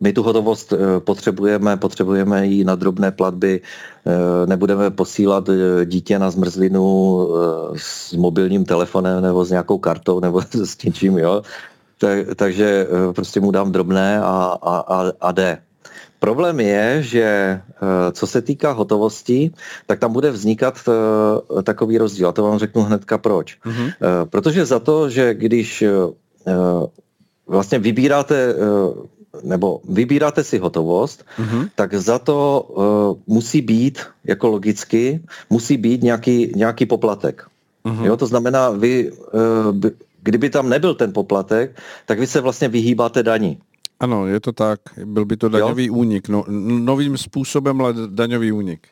[0.00, 3.60] my tu hotovost potřebujeme, potřebujeme ji na drobné platby,
[4.46, 5.48] nebudeme posílat
[5.84, 7.28] dítě na zmrzlinu
[7.76, 11.42] s mobilním telefonem nebo s nějakou kartou nebo s něčím, jo
[11.98, 15.58] tak, takže eh, prostě mu dám drobné a, a, a, a jde.
[16.18, 17.62] Problém je, že eh,
[18.12, 19.50] co se týká hotovosti,
[19.86, 22.28] tak tam bude vznikat eh, takový rozdíl.
[22.28, 23.58] A to vám řeknu hnedka proč.
[23.64, 23.92] Mm-hmm.
[24.30, 25.84] Protože za to, že když
[27.46, 28.54] vlastně vybíráte
[29.42, 31.68] nebo vybíráte si hotovost, mm-hmm.
[31.74, 32.68] tak za to
[33.26, 35.20] musí být, jako logicky,
[35.50, 37.46] musí být nějaký, nějaký poplatek.
[37.84, 38.04] Mm-hmm.
[38.04, 39.12] Jo, to znamená, vy
[40.26, 43.58] Kdyby tam nebyl ten poplatek, tak vy se vlastně vyhýbáte daní.
[44.00, 44.80] Ano, je to tak.
[45.04, 45.94] Byl by to daňový jo?
[45.94, 46.28] únik.
[46.28, 46.44] No,
[46.82, 48.88] novým způsobem, ale daňový únik.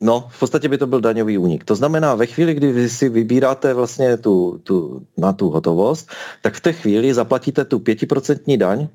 [0.00, 1.64] No, v podstatě by to byl daňový únik.
[1.64, 6.10] To znamená, ve chvíli, kdy vy si vybíráte vlastně tu, tu, na tu hotovost,
[6.42, 8.88] tak v té chvíli zaplatíte tu pětiprocentní daň,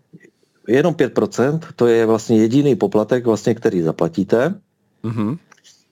[0.68, 4.56] jenom 5%, to je vlastně jediný poplatek, vlastně, který zaplatíte.
[5.04, 5.38] Mm-hmm.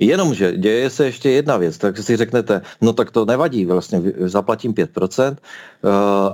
[0.01, 4.73] Jenomže děje se ještě jedna věc, tak si řeknete, no tak to nevadí, vlastně zaplatím
[4.73, 5.89] 5% uh,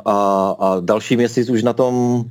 [0.05, 2.24] a, a další měsíc už na tom uh,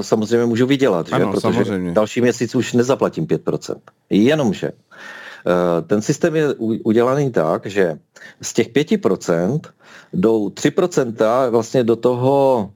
[0.00, 1.30] samozřejmě můžu vydělat, ano, že?
[1.30, 1.92] protože samozřejmě.
[1.92, 3.74] další měsíc už nezaplatím 5%.
[4.10, 6.54] Jenomže uh, ten systém je
[6.84, 7.98] udělaný tak, že
[8.42, 9.60] z těch 5%
[10.12, 12.70] jdou 3% vlastně do toho,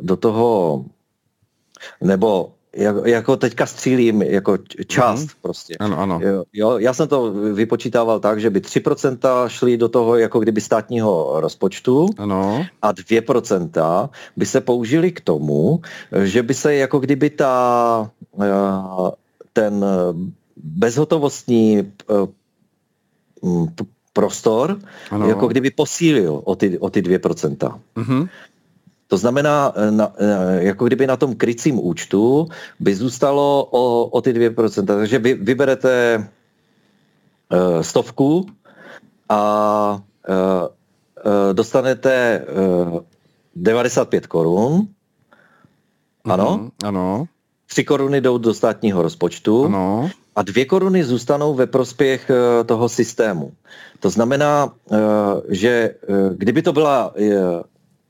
[0.00, 0.84] do toho
[2.00, 5.34] nebo jako, jako teďka střílím jako část mm-hmm.
[5.42, 5.74] prostě.
[5.80, 6.20] Ano, ano.
[6.52, 11.40] Jo, já jsem to vypočítával tak, že by 3% šly do toho jako kdyby státního
[11.40, 12.66] rozpočtu ano.
[12.82, 15.80] a 2% by se použili k tomu,
[16.22, 18.10] že by se jako kdyby ta
[18.42, 19.10] eh,
[19.52, 19.84] ten
[20.56, 22.14] bezhotovostní eh,
[24.12, 24.78] prostor
[25.10, 25.28] ano.
[25.28, 27.80] jako kdyby posílil o ty, o ty 2%.
[27.96, 28.28] Mm-hmm.
[29.12, 32.48] To znamená, eh, na, eh, jako kdyby na tom krycím účtu
[32.80, 34.86] by zůstalo o, o ty 2%.
[34.86, 36.16] Takže vy vyberete
[37.52, 38.48] uh, stovku
[39.28, 39.40] a
[40.00, 40.34] uh,
[40.64, 43.04] uh, dostanete uh,
[43.56, 44.88] 95 korun.
[46.24, 46.58] Ano?
[46.62, 47.28] Mm, ano.
[47.68, 49.64] 3 koruny jdou do státního rozpočtu.
[49.64, 50.10] Ano.
[50.36, 52.30] A dvě koruny zůstanou ve prospěch
[52.66, 53.52] toho systému.
[54.00, 54.72] To znamená,
[55.48, 55.94] že
[56.32, 57.14] kdyby to byla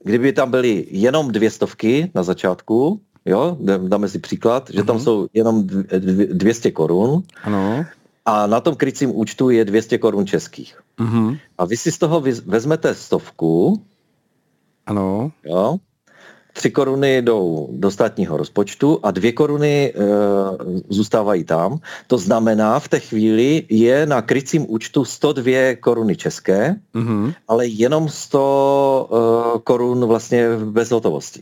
[0.04, 3.56] kdyby tam byly jenom dvě stovky na začátku, jo,
[3.88, 5.04] dáme si příklad, že tam mhm.
[5.04, 5.66] jsou jenom
[6.32, 7.84] 200 korun ano.
[8.24, 10.80] a na tom krycím účtu je 200 korun českých.
[10.98, 11.38] Uh-huh.
[11.58, 13.82] A vy si z toho vezmete stovku,
[14.86, 15.32] ano.
[15.44, 15.78] jo,
[16.52, 19.94] tři koruny jdou do státního rozpočtu a dvě koruny e,
[20.88, 21.78] zůstávají tam.
[22.06, 27.34] To znamená, v té chvíli je na krycím účtu 102 koruny české, mm-hmm.
[27.48, 31.40] ale jenom 100 e, korun vlastně v bezhotovosti.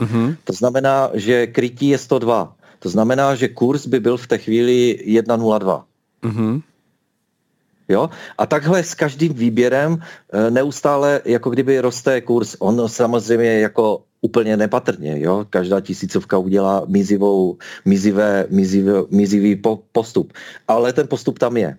[0.00, 0.36] Mm-hmm.
[0.44, 2.54] To znamená, že krytí je 102.
[2.78, 5.82] To znamená, že kurz by byl v té chvíli 1,02.
[6.22, 6.62] Mm-hmm.
[7.88, 8.10] Jo?
[8.38, 12.56] A takhle s každým výběrem e, neustále jako kdyby roste kurz.
[12.58, 15.20] On samozřejmě jako úplně nepatrně.
[15.20, 15.46] Jo?
[15.50, 19.62] Každá tisícovka udělá mizivou, mizivé, mizivé, mizivý
[19.92, 20.32] postup.
[20.68, 21.76] Ale ten postup tam je.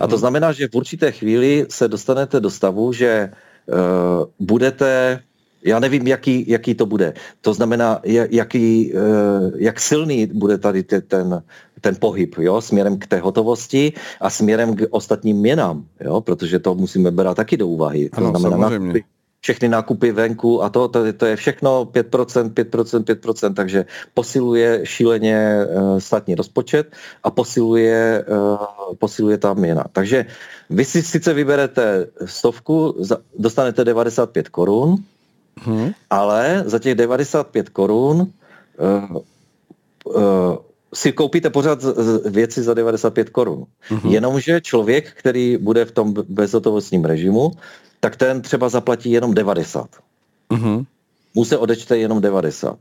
[0.00, 0.20] A to mhm.
[0.20, 3.30] znamená, že v určité chvíli se dostanete do stavu, že
[3.66, 5.20] uh, budete
[5.64, 7.14] já nevím, jaký, jaký to bude.
[7.40, 11.42] To znamená, jaký, uh, jak silný bude tady ten,
[11.80, 16.74] ten pohyb, jo, směrem k té hotovosti a směrem k ostatním měnám, jo, protože to
[16.74, 18.08] musíme brát taky do úvahy.
[18.10, 19.02] To ano, znamená, samozřejmě
[19.40, 23.84] všechny nákupy venku a to, to, to je všechno 5%, 5%, 5%, takže
[24.14, 29.84] posiluje šíleně uh, státní rozpočet a posiluje, uh, posiluje ta měna.
[29.92, 30.26] Takže
[30.70, 34.96] vy si sice vyberete stovku, za, dostanete 95 korun,
[35.62, 35.92] hmm.
[36.10, 39.16] ale za těch 95 korun uh,
[40.04, 40.56] uh,
[40.94, 41.78] si koupíte pořád
[42.24, 43.64] věci za 95 korun.
[43.90, 44.10] Mm-hmm.
[44.10, 47.50] Jenomže člověk, který bude v tom bezhotovostním režimu,
[48.06, 49.88] tak ten třeba zaplatí jenom 90.
[50.50, 50.86] Mm-hmm.
[51.34, 52.78] Mu se odečte jenom 90.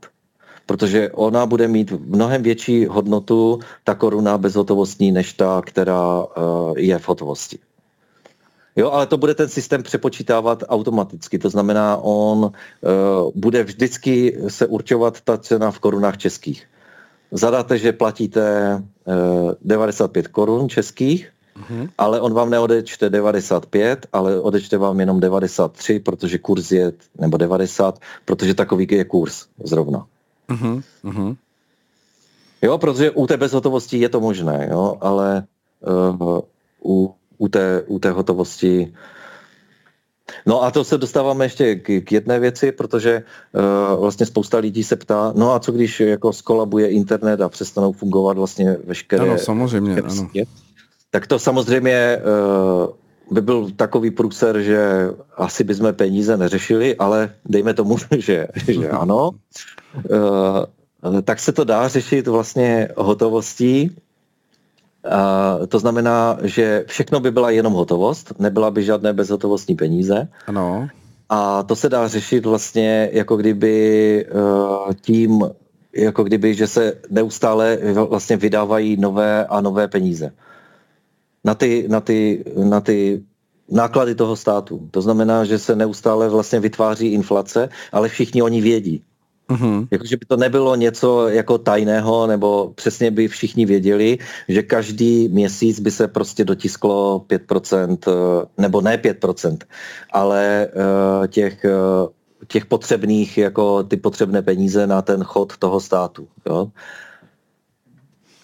[0.66, 7.00] Protože ona bude mít mnohem větší hodnotu, ta koruna bezhotovostní, než ta, která uh, je
[7.00, 7.58] v hotovosti.
[8.76, 11.40] Jo, ale to bude ten systém přepočítávat automaticky.
[11.40, 12.52] To znamená, on uh,
[13.36, 16.68] bude vždycky se určovat ta cena v korunách českých.
[17.32, 21.90] Zadáte, že platíte uh, 95 korun českých mm-hmm.
[21.98, 28.00] ale on vám neodečte 95, ale odečte vám jenom 93, protože kurz je, nebo 90,
[28.26, 30.06] protože takový je kurz zrovna.
[30.50, 31.36] Mm-hmm.
[32.62, 35.44] Jo, protože u té bezhotovosti je to možné, jo, ale
[36.20, 36.40] uh,
[36.86, 38.94] u, u, té, u té hotovosti
[40.46, 43.24] No a to se dostáváme ještě k, k jedné věci, protože
[43.94, 47.92] uh, vlastně spousta lidí se ptá, no a co když jako skolabuje internet a přestanou
[47.92, 49.24] fungovat vlastně veškeré...
[49.24, 50.10] Ano, samozřejmě, ano.
[50.10, 50.50] Svět?
[51.16, 52.22] Tak to samozřejmě eh,
[53.32, 59.32] by byl takový průser, že asi bychom peníze neřešili, ale dejme tomu, že, že ano.
[59.96, 63.96] Eh, tak se to dá řešit vlastně hotovostí.
[65.68, 70.28] To znamená, že všechno by byla jenom hotovost, nebyla by žádné bezhotovostní peníze.
[70.48, 70.88] Ano.
[71.30, 73.76] A to se dá řešit vlastně jako kdyby
[74.26, 75.46] eh, tím,
[75.96, 77.78] jako kdyby, že se neustále
[78.10, 80.32] vlastně vydávají nové a nové peníze
[81.46, 83.24] na ty, na ty, na ty
[83.72, 84.88] náklady toho státu.
[84.92, 89.04] To znamená, že se neustále vlastně vytváří inflace, ale všichni oni vědí.
[89.50, 89.88] Uh-huh.
[89.92, 94.18] Jako, že by to nebylo něco jako tajného, nebo přesně by všichni věděli,
[94.48, 99.58] že každý měsíc by se prostě dotisklo 5%, eh, nebo ne 5%,
[100.12, 102.10] ale uh, těch, uh,
[102.48, 106.28] těch potřebných, jako ty potřebné peníze na ten chod toho státu.
[106.46, 106.68] Jo?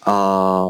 [0.05, 0.69] A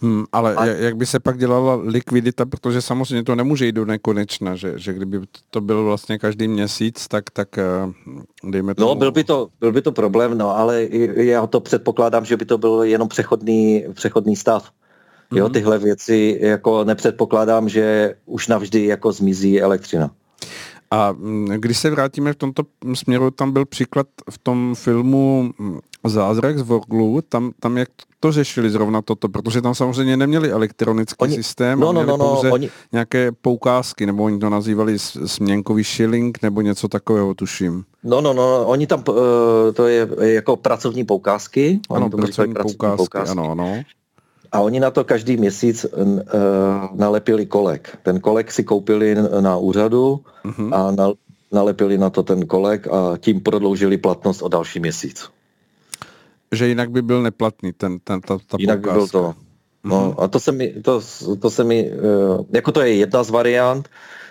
[0.00, 0.66] Hmm, ale a...
[0.66, 4.92] jak by se pak dělala likvidita, protože samozřejmě to nemůže jít do nekonečna, že, že
[4.92, 5.20] kdyby
[5.50, 7.64] to byl vlastně každý měsíc, tak, tak eh,
[8.44, 8.82] dejme to.
[8.82, 12.44] No, byl by to, byl by to problém, no, ale já to předpokládám, že by
[12.44, 14.70] to byl jenom přechodný, přechodný stav.
[15.34, 15.52] Jo, mm-hmm.
[15.52, 20.10] tyhle věci jako nepředpokládám, že už navždy jako zmizí elektřina.
[20.90, 22.62] A mm, když se vrátíme v tomto
[22.94, 27.88] směru, tam byl příklad v tom filmu mm, Zázrak z Vorglu, tam, tam jak
[28.20, 32.16] to řešili zrovna toto, protože tam samozřejmě neměli elektronický oni, systém, no, no, měli no,
[32.16, 37.84] no, pouze oni, nějaké poukázky, nebo oni to nazývali směnkový shilling, nebo něco takového, tuším.
[38.04, 41.80] No, no, no, oni tam, eh, to je jako pracovní poukázky.
[41.90, 43.82] Ano, pracovní, pracovní poukázky, poukázky, ano, ano.
[44.52, 46.20] A oni na to každý měsíc uh,
[46.94, 47.98] nalepili kolek.
[48.02, 50.74] Ten kolek si koupili na úřadu uh-huh.
[50.74, 51.12] a na,
[51.52, 55.28] nalepili na to ten kolek a tím prodloužili platnost o další měsíc.
[56.52, 59.34] Že jinak by byl neplatný ten, ten, ta, ta Jinak by byl to.
[59.84, 60.24] No, uh-huh.
[60.24, 61.00] a to se mi, to,
[61.40, 63.88] to se mi, uh, jako to je jedna z variant,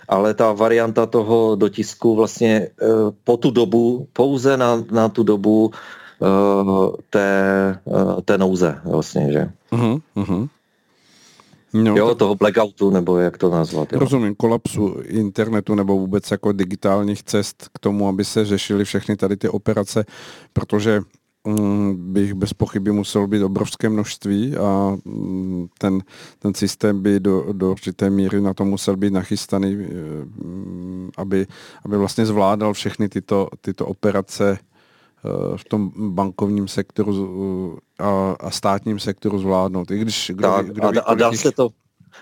[0.10, 5.72] ale ta varianta toho dotisku vlastně uh, po tu dobu, pouze na, na tu dobu
[6.20, 7.30] uh, té,
[7.86, 9.50] uh, té nouze vlastně, že?
[9.72, 10.50] Uh-huh, uh-huh.
[11.84, 12.18] No, jo, tak...
[12.18, 13.94] toho blackoutu, nebo jak to nazvat.
[13.94, 14.00] Jo.
[14.00, 19.38] Rozumím, kolapsu internetu nebo vůbec jako digitálních cest k tomu, aby se řešily všechny tady
[19.38, 20.06] ty operace,
[20.54, 21.02] protože
[21.48, 26.04] mm, bych bez pochyby musel být obrovské množství a mm, ten,
[26.40, 31.48] ten systém by do, do určité míry na to musel být nachystaný, mm, aby,
[31.86, 34.58] aby vlastně zvládal všechny tyto, tyto operace
[35.56, 39.92] v tom bankovním sektoru a, a státním sektoru zvládnout.
[39.92, 41.70] I když, kdo, tak, kdo, a, a dá se to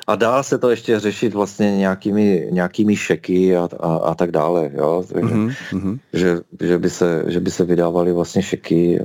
[0.08, 4.72] a dá se to ještě řešit vlastně nějakými, nějakými šeky a, a, a tak dále,
[4.74, 5.06] jo?
[5.14, 6.00] Takže, mm-hmm.
[6.14, 9.00] že, že, by se, že by se vydávaly vlastně šeky,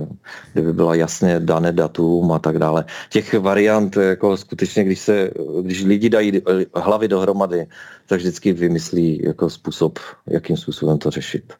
[0.53, 2.85] kdyby byla jasně dané datum a tak dále.
[3.11, 5.31] Těch variant, jako skutečně, když se,
[5.63, 6.43] když lidi dají
[6.75, 7.67] hlavy dohromady,
[8.07, 11.53] tak vždycky vymyslí jako způsob, jakým způsobem to řešit.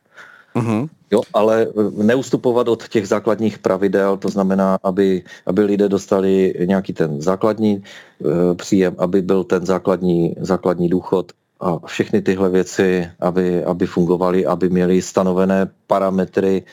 [0.55, 0.89] Uh-huh.
[1.11, 7.21] Jo, ale neustupovat od těch základních pravidel, to znamená, aby, aby lidé dostali nějaký ten
[7.21, 13.87] základní e, příjem, aby byl ten základní, základní důchod a všechny tyhle věci, aby, aby
[13.87, 16.65] fungovaly, aby měly stanovené parametry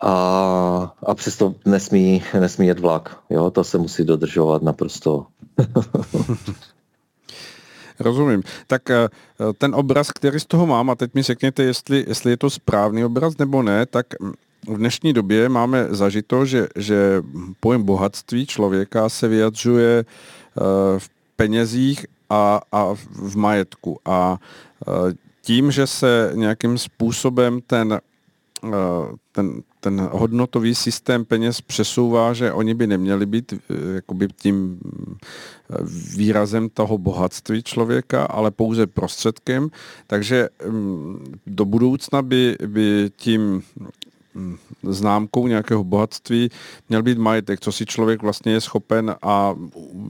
[0.00, 3.18] a, a přesto nesmí, nesmí jet vlak.
[3.30, 5.26] Jo, to se musí dodržovat naprosto.
[8.00, 8.42] Rozumím.
[8.66, 9.08] Tak eh,
[9.58, 13.04] ten obraz, který z toho mám, a teď mi řekněte, jestli, jestli je to správný
[13.04, 14.06] obraz nebo ne, tak
[14.68, 17.22] v dnešní době máme zažito, že, že
[17.60, 20.60] pojem bohatství člověka se vyjadřuje eh,
[20.98, 23.98] v penězích a, a v majetku.
[24.04, 24.38] A
[24.88, 28.00] eh, tím, že se nějakým způsobem ten,
[29.32, 35.76] ten, ten hodnotový systém peněz přesouvá, že oni by neměli být eh, jakoby tím eh,
[36.16, 39.70] výrazem toho bohatství člověka, ale pouze prostředkem.
[40.06, 43.62] Takže mm, do budoucna by, by tím
[44.34, 46.50] mm, známkou nějakého bohatství
[46.88, 49.54] měl být majetek, co si člověk vlastně je schopen a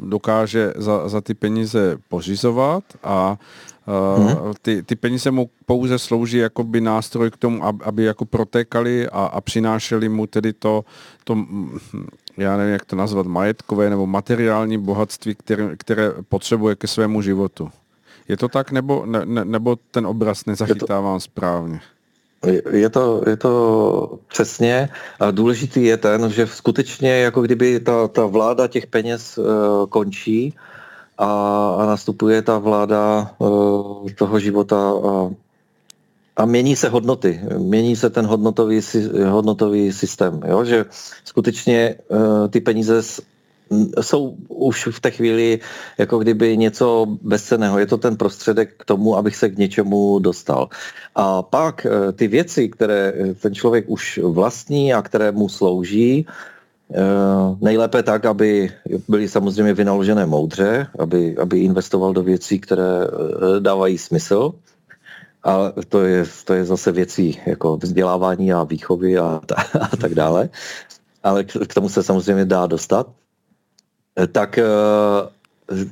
[0.04, 3.38] dokáže za, za ty peníze pořizovat a
[3.86, 9.08] Uh, ty, ty peníze mu pouze slouží jako by nástroj k tomu, aby, jako protékali
[9.08, 10.84] a, a přinášeli mu tedy to,
[11.24, 11.38] to,
[12.36, 17.70] já nevím, jak to nazvat, majetkové nebo materiální bohatství, které, které potřebuje ke svému životu.
[18.28, 21.80] Je to tak, nebo, ne, ne, nebo ten obraz nezachytávám správně?
[22.70, 24.88] Je to, je to přesně.
[25.20, 29.46] A důležitý je ten, že skutečně jako kdyby ta, ta vláda těch peněz uh,
[29.88, 30.54] končí,
[31.22, 31.30] a,
[31.78, 35.30] a nastupuje ta vláda uh, toho života a,
[36.36, 38.80] a mění se hodnoty, mění se ten hodnotový,
[39.28, 40.64] hodnotový systém, jo?
[40.64, 40.84] že
[41.24, 43.02] skutečně uh, ty peníze
[44.00, 45.60] jsou už v té chvíli
[45.98, 47.78] jako kdyby něco bezceného.
[47.78, 50.68] Je to ten prostředek k tomu, abych se k něčemu dostal.
[51.14, 56.51] A pak uh, ty věci, které ten člověk už vlastní a které mu slouží, Eh,
[57.60, 58.70] nejlépe tak, aby
[59.08, 64.52] byly samozřejmě vynaložené moudře, aby, aby investoval do věcí, které eh, dávají smysl.
[65.44, 69.40] A to je, to je zase věcí jako vzdělávání a výchovy a,
[69.80, 70.48] a tak dále.
[71.22, 73.06] Ale k tomu se samozřejmě dá dostat.
[74.18, 74.58] Eh, tak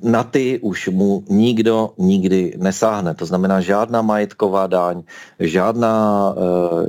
[0.02, 3.14] na ty už mu nikdo nikdy nesáhne.
[3.14, 5.02] To znamená žádná majetková daň,
[5.40, 6.34] žádná,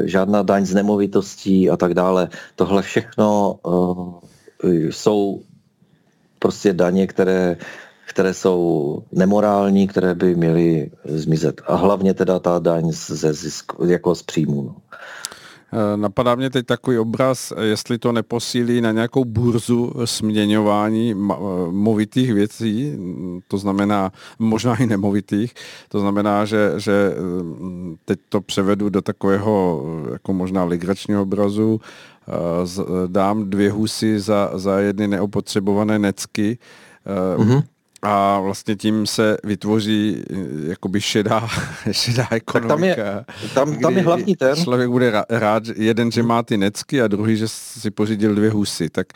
[0.05, 2.29] žádná daň z nemovitostí a tak dále.
[2.55, 3.55] Tohle všechno
[4.63, 5.41] jsou
[6.39, 7.57] prostě daně, které,
[8.09, 11.61] které jsou nemorální, které by měly zmizet.
[11.67, 14.61] A hlavně teda ta daň ze zisku, jako z příjmu.
[14.61, 14.75] No.
[15.73, 21.15] Eh, napadá mě teď takový obraz, jestli to neposílí na nějakou burzu směňování eh,
[21.71, 22.97] movitých věcí,
[23.47, 25.53] to znamená možná i nemovitých,
[25.89, 27.15] to znamená, že, že eh,
[28.05, 31.81] teď to převedu do takového jako možná legračního obrazu,
[33.07, 36.57] dám dvě husy za, za jedny neopotřebované necky,
[37.37, 37.63] mm-hmm
[38.01, 40.35] a vlastně tím se vytvoří eh,
[40.69, 41.47] jakoby šedá,
[41.91, 43.25] šedá ekonomika.
[43.25, 44.55] Tak tam je, tam, tam je hlavní ten.
[44.55, 48.89] Člověk bude rád, jeden, že má ty necky a druhý, že si pořídil dvě husy.
[48.89, 49.07] Tak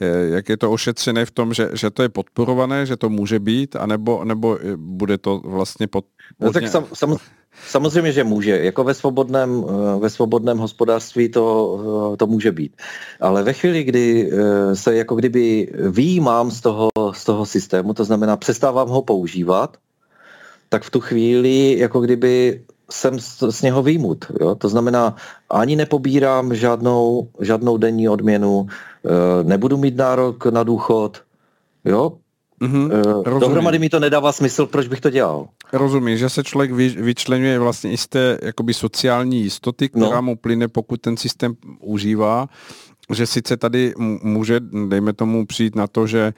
[0.00, 3.38] eh, jak je to ošetřené v tom, že, že to je podporované, že to může
[3.38, 6.04] být, anebo, nebo eh, bude to vlastně pod...
[6.40, 7.16] No tak sam, sam,
[7.68, 8.58] Samozřejmě, že může.
[8.58, 11.44] Jako ve svobodném, eh, ve svobodném hospodářství to,
[12.14, 12.76] eh, to může být.
[13.20, 18.04] Ale ve chvíli, kdy eh, se jako kdyby výjímám z toho, z toho systému, to
[18.04, 19.76] znamená přestávám ho používat,
[20.68, 24.24] tak v tu chvíli jako kdyby jsem z, z něho výjimut.
[24.40, 24.54] Jo?
[24.54, 25.16] To znamená,
[25.50, 28.66] ani nepobírám žádnou, žádnou denní odměnu,
[29.42, 31.22] nebudu mít nárok na důchod,
[31.84, 32.12] jo?
[32.60, 35.48] Mm-hmm, Dohromady mi to nedává smysl, proč bych to dělal.
[35.72, 40.22] Rozumím, že se člověk vy, vyčlenuje vlastně i z té jakoby sociální jistoty, která no.
[40.22, 42.48] mu plyne, pokud ten systém užívá,
[43.12, 46.32] že sice tady může, dejme tomu, přijít na to, že,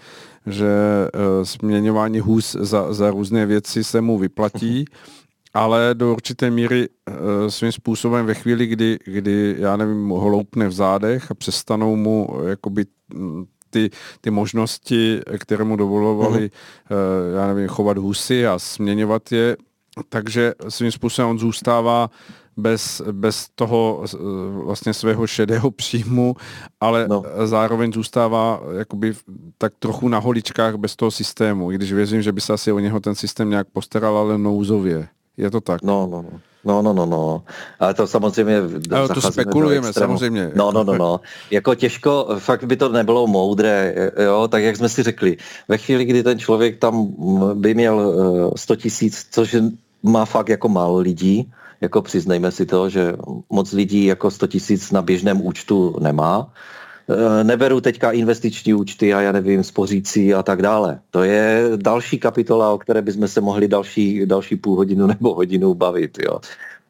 [0.46, 0.66] že
[1.14, 4.84] uh, směňování hůz za, za různé věci se mu vyplatí,
[5.54, 7.14] ale do určité míry uh,
[7.48, 12.84] svým způsobem ve chvíli, kdy, kdy já nevím, hloupne v zádech a přestanou mu jakoby
[13.70, 13.90] ty,
[14.20, 17.36] ty možnosti, které mu dovolovaly, uh-huh.
[17.36, 19.56] já nevím, chovat husy a směňovat je,
[20.08, 22.10] takže svým způsobem on zůstává
[22.56, 24.16] bez, bez toho eh,
[24.64, 26.34] vlastně svého šedého příjmu,
[26.80, 27.22] ale no.
[27.44, 29.14] zároveň zůstává jakoby
[29.58, 32.78] tak trochu na holičkách bez toho systému, i když věřím, že by se asi o
[32.78, 35.08] něho ten systém nějak postaral, ale nouzově.
[35.36, 35.82] Je to tak?
[35.82, 36.40] No, no, no.
[36.66, 37.42] No, no, no, no.
[37.80, 38.56] Ale to samozřejmě...
[38.90, 40.50] Ale to spekulujeme, samozřejmě.
[40.54, 41.20] No, no, no, no.
[41.50, 45.36] Jako těžko, fakt by to nebylo moudré, jo, tak jak jsme si řekli.
[45.68, 47.14] Ve chvíli, kdy ten člověk tam
[47.54, 48.14] by měl
[48.56, 49.56] 100 eh, tisíc, což
[50.02, 53.12] má fakt jako málo lidí, jako přiznejme si to, že
[53.50, 56.50] moc lidí jako 100 tisíc na běžném účtu nemá,
[57.42, 61.00] neberu teďka investiční účty a já nevím, spořící a tak dále.
[61.10, 65.74] To je další kapitola, o které bychom se mohli další, další půl hodinu nebo hodinu
[65.74, 66.18] bavit.
[66.24, 66.38] Jo.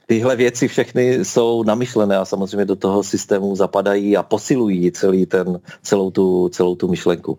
[0.07, 5.61] Tyhle věci všechny jsou namyšlené a samozřejmě do toho systému zapadají a posilují celý ten,
[5.83, 7.39] celou, tu, celou tu myšlenku.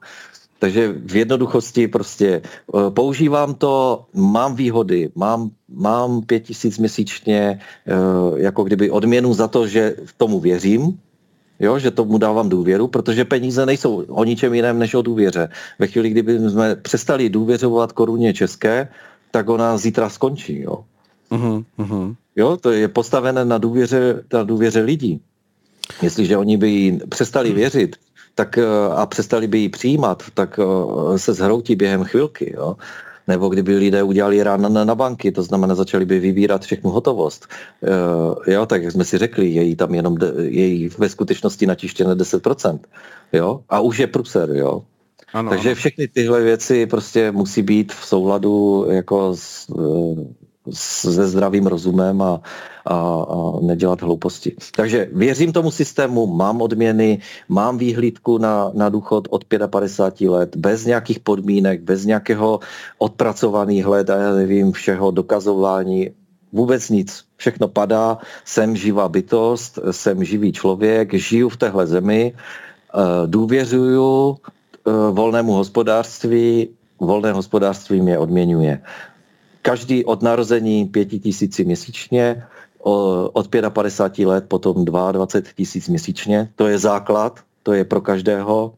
[0.59, 7.93] Takže v jednoduchosti prostě eh, používám to, mám výhody, mám, mám pět tisíc měsíčně eh,
[8.35, 10.99] jako kdyby odměnu za to, že tomu věřím,
[11.59, 15.49] Jo, že tomu dávám důvěru, protože peníze nejsou o ničem jiném než o důvěře.
[15.79, 18.87] Ve chvíli, kdyby jsme přestali důvěřovat koruně české,
[19.31, 20.61] tak ona zítra skončí.
[20.61, 20.85] Jo,
[21.31, 22.15] uh-huh, uh-huh.
[22.35, 25.21] jo to je postavené na důvěře, na důvěře lidí.
[26.01, 27.95] Jestliže oni by jí přestali věřit
[28.35, 32.53] tak, eh, a přestali by ji přijímat, tak eh, se zhroutí během chvilky.
[32.53, 32.77] Jo
[33.27, 37.47] nebo kdyby lidé udělali rán na, na banky, to znamená začali by vybírat všechnu hotovost.
[38.47, 41.65] E, jo, tak jak jsme si řekli, je jí tam jenom, de, je ve skutečnosti
[41.65, 42.79] natištěné 10%.
[43.33, 44.83] Jo, a už je pruser, jo.
[45.33, 45.75] Ano, Takže ano.
[45.75, 52.41] všechny tyhle věci prostě musí být v souladu jako s, eh, se zdravým rozumem a,
[52.87, 52.95] a,
[53.29, 54.55] a nedělat hlouposti.
[54.75, 57.19] Takže věřím tomu systému, mám odměny,
[57.49, 62.59] mám výhlídku na, na důchod od 55 let, bez nějakých podmínek, bez nějakého
[62.97, 66.09] odpracovaných let a já nevím, všeho dokazování,
[66.53, 67.23] vůbec nic.
[67.37, 74.91] Všechno padá, jsem živá bytost, jsem živý člověk, žiju v téhle zemi, eh, důvěřuju eh,
[75.11, 76.69] volnému hospodářství,
[76.99, 78.81] volné hospodářství mě odměňuje
[79.67, 82.43] každý od narození pěti tisíci měsíčně,
[83.33, 86.51] od 55 let potom 22 tisíc měsíčně.
[86.55, 88.73] To je základ, to je pro každého.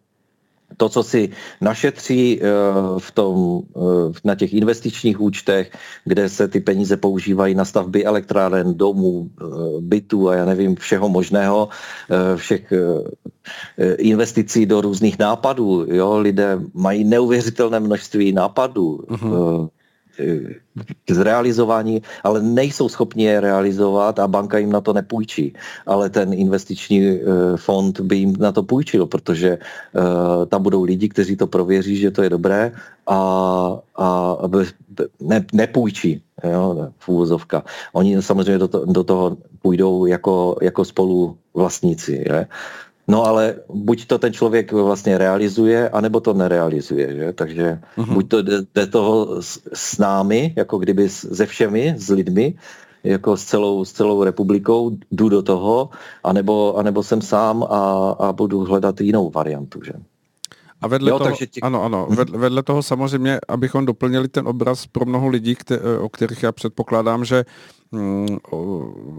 [0.78, 1.30] To, co si
[1.62, 2.45] našetří eh,
[2.97, 3.80] v tom, eh,
[4.24, 5.72] na těch investičních účtech,
[6.05, 9.45] kde se ty peníze používají na stavby elektráren, domů, eh,
[9.80, 11.70] bytů a já nevím, všeho možného,
[12.36, 12.74] všech
[13.97, 15.86] investicí do různých nápadů.
[15.89, 16.18] Jo?
[16.18, 18.99] Lidé mají neuvěřitelné množství nápadů.
[20.20, 20.56] Uh-huh
[21.10, 25.54] zrealizování, ale nejsou schopni je realizovat a banka jim na to nepůjčí.
[25.86, 27.20] Ale ten investiční
[27.56, 29.58] fond by jim na to půjčil, protože
[30.48, 32.72] tam budou lidi, kteří to prověří, že to je dobré
[33.08, 33.18] a,
[33.96, 34.38] a
[35.20, 37.64] ne, nepůjčí, jo, v úvozovka.
[37.94, 42.24] Oni samozřejmě do, to, do toho půjdou jako, jako spolu vlastníci.
[42.30, 42.48] Je?
[43.10, 47.16] No ale buď to ten člověk vlastně realizuje, anebo to nerealizuje.
[47.16, 47.34] Že?
[47.34, 48.14] Takže uh-huh.
[48.14, 52.53] buď to jde, jde toho s, s námi, jako kdyby se všemi, s lidmi,
[53.03, 55.89] jako s celou, s celou republikou, jdu do toho,
[56.24, 59.80] anebo, anebo jsem sám a, a budu hledat jinou variantu.
[59.86, 59.93] Že?
[60.82, 61.62] A vedle, jo, toho, takže tě...
[61.62, 62.18] ano, ano, mhm.
[62.18, 66.52] vedle, vedle toho samozřejmě, abychom doplnili ten obraz pro mnoho lidí, kte, o kterých já
[66.52, 67.46] předpokládám, že
[67.92, 68.58] mm, o,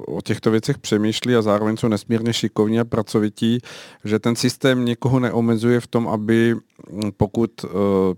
[0.07, 3.59] o těchto věcech přemýšlí a zároveň jsou nesmírně šikovní a pracovití,
[4.05, 7.71] že ten systém někoho neomezuje v tom, aby mm, pokud uh,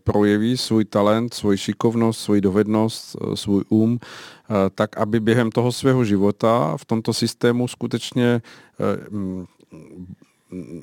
[0.05, 3.99] projeví svůj talent, svůj šikovnost, svůj dovednost, uh, svůj um, uh,
[4.75, 8.43] tak aby během toho svého života v tomto systému skutečně
[8.79, 9.45] uh,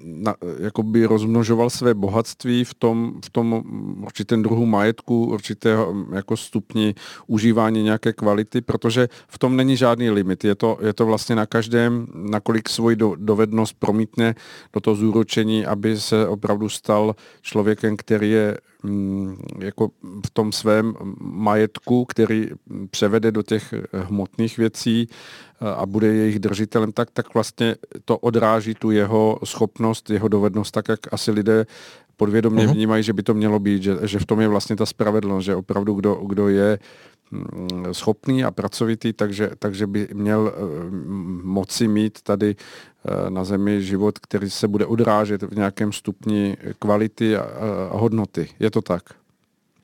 [0.03, 3.63] na, jakoby rozmnožoval své bohatství v tom, v tom
[4.03, 6.95] určitém druhu majetku, určitého jako stupni
[7.27, 10.43] užívání nějaké kvality, protože v tom není žádný limit.
[10.43, 14.35] Je to, je to vlastně na každém, nakolik svoji do, dovednost promítne
[14.73, 19.91] do toho zúročení, aby se opravdu stal člověkem, který je Mm, jako
[20.25, 22.47] v tom svém majetku, který
[22.91, 25.07] převede do těch hmotných věcí
[25.61, 30.87] a bude jejich držitelem, tak, tak vlastně to odráží tu jeho schopnost, jeho dovednost, tak
[30.89, 31.65] jak asi lidé
[32.17, 32.73] podvědomě uh-huh.
[32.73, 35.55] vnímají, že by to mělo být, že, že v tom je vlastně ta spravedlnost, že
[35.55, 36.79] opravdu kdo, kdo je
[37.31, 40.59] mm, schopný a pracovitý, takže, takže by měl eh,
[41.43, 47.37] moci mít tady eh, na zemi život, který se bude odrážet v nějakém stupni kvality
[47.37, 47.41] a,
[47.91, 48.49] a hodnoty.
[48.59, 49.03] Je to tak?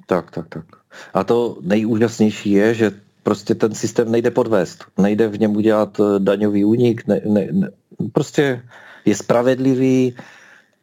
[0.06, 0.66] Tak, tak, tak.
[1.14, 2.92] A to nejúžasnější je, že
[3.26, 4.86] prostě ten systém nejde podvést.
[4.98, 7.08] Nejde v něm udělat eh, daňový únik.
[7.08, 7.68] Ne, ne, ne,
[8.14, 8.62] prostě
[9.06, 10.14] je spravedlivý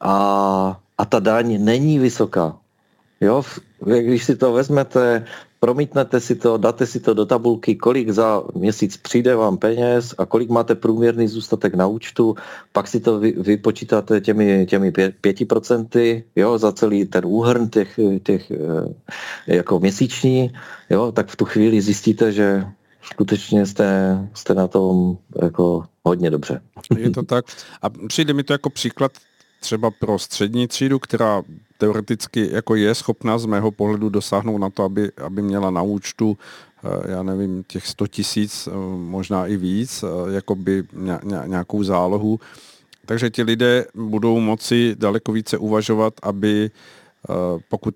[0.01, 2.59] a a ta daň není vysoká.
[3.20, 3.43] Jo,
[3.82, 5.24] když si to vezmete,
[5.62, 10.26] promítnete si to, dáte si to do tabulky, kolik za měsíc přijde vám peněz a
[10.26, 12.34] kolik máte průměrný zůstatek na účtu,
[12.72, 18.00] pak si to vy, vypočítáte těmi, těmi pěti procenty, jo, za celý ten úhrn těch,
[18.22, 20.50] těch eh, jako měsíční,
[20.90, 22.64] jo, tak v tu chvíli zjistíte, že
[23.02, 26.60] skutečně jste, jste na tom jako hodně dobře.
[26.98, 27.44] Je to tak.
[27.82, 29.12] A přijde mi to jako příklad
[29.62, 31.42] třeba pro střední třídu, která
[31.78, 36.38] teoreticky jako je schopná z mého pohledu dosáhnout na to, aby, aby měla na účtu
[36.38, 40.84] eh, já nevím, těch 100 tisíc, eh, možná i víc, eh, jako by
[41.46, 42.40] nějakou zálohu.
[43.06, 46.70] Takže ti lidé budou moci daleko více uvažovat, aby
[47.68, 47.94] pokud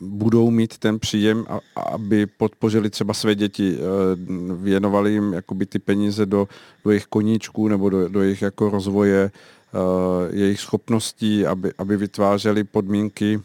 [0.00, 1.46] budou mít ten příjem,
[1.76, 3.78] aby podpořili třeba své děti,
[4.54, 6.48] věnovali jim jakoby ty peníze do,
[6.84, 9.30] do jejich koníčků nebo do, do jejich jako rozvoje
[10.32, 13.40] jejich schopností, aby, aby vytvářeli podmínky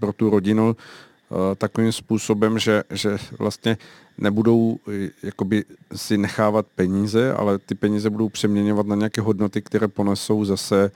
[0.00, 3.78] pro tu rodinu eh, takovým způsobem, že, že vlastně
[4.18, 5.64] nebudou eh, jakoby
[5.94, 10.90] si nechávat peníze, ale ty peníze budou přeměňovat na nějaké hodnoty, které ponesou zase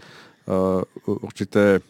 [1.07, 1.81] určité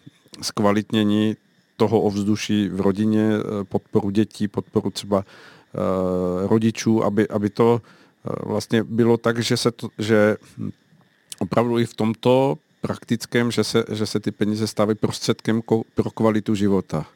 [0.42, 1.36] zkvalitnění
[1.76, 3.30] toho ovzduší v rodině,
[3.62, 5.24] podporu dětí, podporu třeba
[6.46, 7.82] rodičů, aby, aby to
[8.44, 10.36] vlastně bylo tak, že, se to, že
[11.38, 15.62] opravdu i v tomto praktickém, že se, že se ty peníze stávají prostředkem
[15.94, 17.06] pro kvalitu života.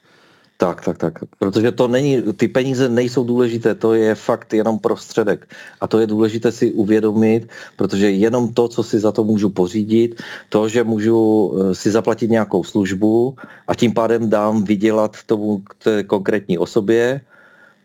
[0.56, 1.12] Tak, tak, tak.
[1.38, 5.48] Protože to není, ty peníze nejsou důležité, to je fakt jenom prostředek.
[5.80, 10.22] A to je důležité si uvědomit, protože jenom to, co si za to můžu pořídit,
[10.48, 13.36] to, že můžu eh, si zaplatit nějakou službu
[13.68, 17.20] a tím pádem dám vydělat tomu té konkrétní osobě,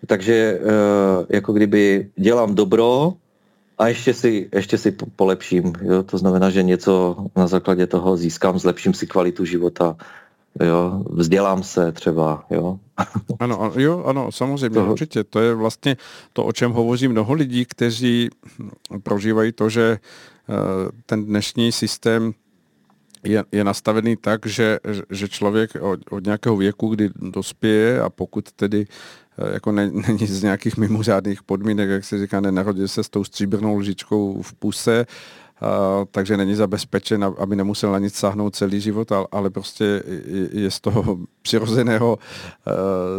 [0.08, 0.62] takže eh,
[1.30, 3.14] jako kdyby dělám dobro,
[3.82, 5.74] a ještě si, ještě si polepším.
[5.82, 6.04] Jo?
[6.04, 9.96] To znamená, že něco na základě toho získám, zlepším si kvalitu života,
[10.64, 11.04] jo?
[11.10, 12.46] vzdělám se třeba.
[12.50, 12.80] Jo?
[13.40, 14.92] Ano, jo, ano, samozřejmě, toho.
[14.92, 15.24] určitě.
[15.24, 15.98] To je vlastně
[16.34, 18.30] to, o čem hovoří mnoho lidí, kteří
[19.04, 20.54] prožívají to, že eh,
[21.06, 22.34] ten dnešní systém
[23.24, 24.80] je, je nastavený tak, že,
[25.10, 28.88] že člověk od, od nějakého věku, kdy dospěje a pokud tedy
[29.38, 33.24] Eh, jako ne, není z nějakých mimořádných podmínek, jak se říká, nenarodil se s tou
[33.24, 35.06] stříbrnou lžičkou v puse,
[36.12, 40.04] takže není zabezpečen, aby nemusel na nic sáhnout celý život, ale prostě
[40.52, 42.18] je z toho přirozeného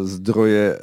[0.03, 0.79] zdroje,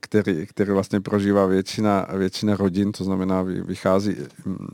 [0.00, 4.16] který, který vlastně prožívá většina, většina rodin, to znamená vychází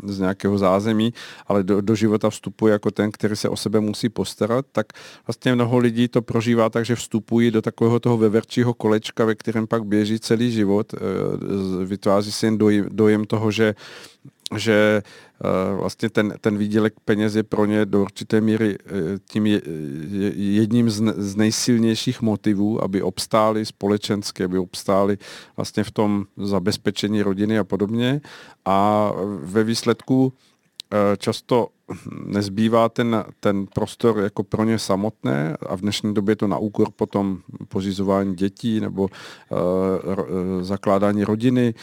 [0.04, 1.14] z nějakého zázemí,
[1.46, 4.86] ale do, do života vstupuje jako ten, který se o sebe musí postarat, tak
[5.26, 9.66] vlastně mnoho lidí to prožívá tak, že vstupují do takového toho veverčího kolečka, ve kterém
[9.66, 10.94] pak běží celý život,
[11.84, 13.74] vytváří si jen dojem, dojem toho, že
[14.56, 15.02] že
[15.72, 18.98] uh, vlastně ten, ten výdělek peněz je pro ně do určité míry uh,
[19.30, 19.62] tím je,
[20.10, 25.18] je, jedním z, z nejsilnějších motivů, aby obstáli společensky, aby obstáli
[25.56, 28.20] vlastně v tom zabezpečení rodiny a podobně.
[28.64, 29.10] A
[29.40, 30.32] ve výsledku uh,
[31.18, 31.68] často
[32.26, 36.90] nezbývá ten, ten prostor jako pro ně samotné a v dnešní době to na úkor
[36.96, 39.08] potom pořizování dětí nebo uh,
[40.60, 41.74] zakládání rodiny,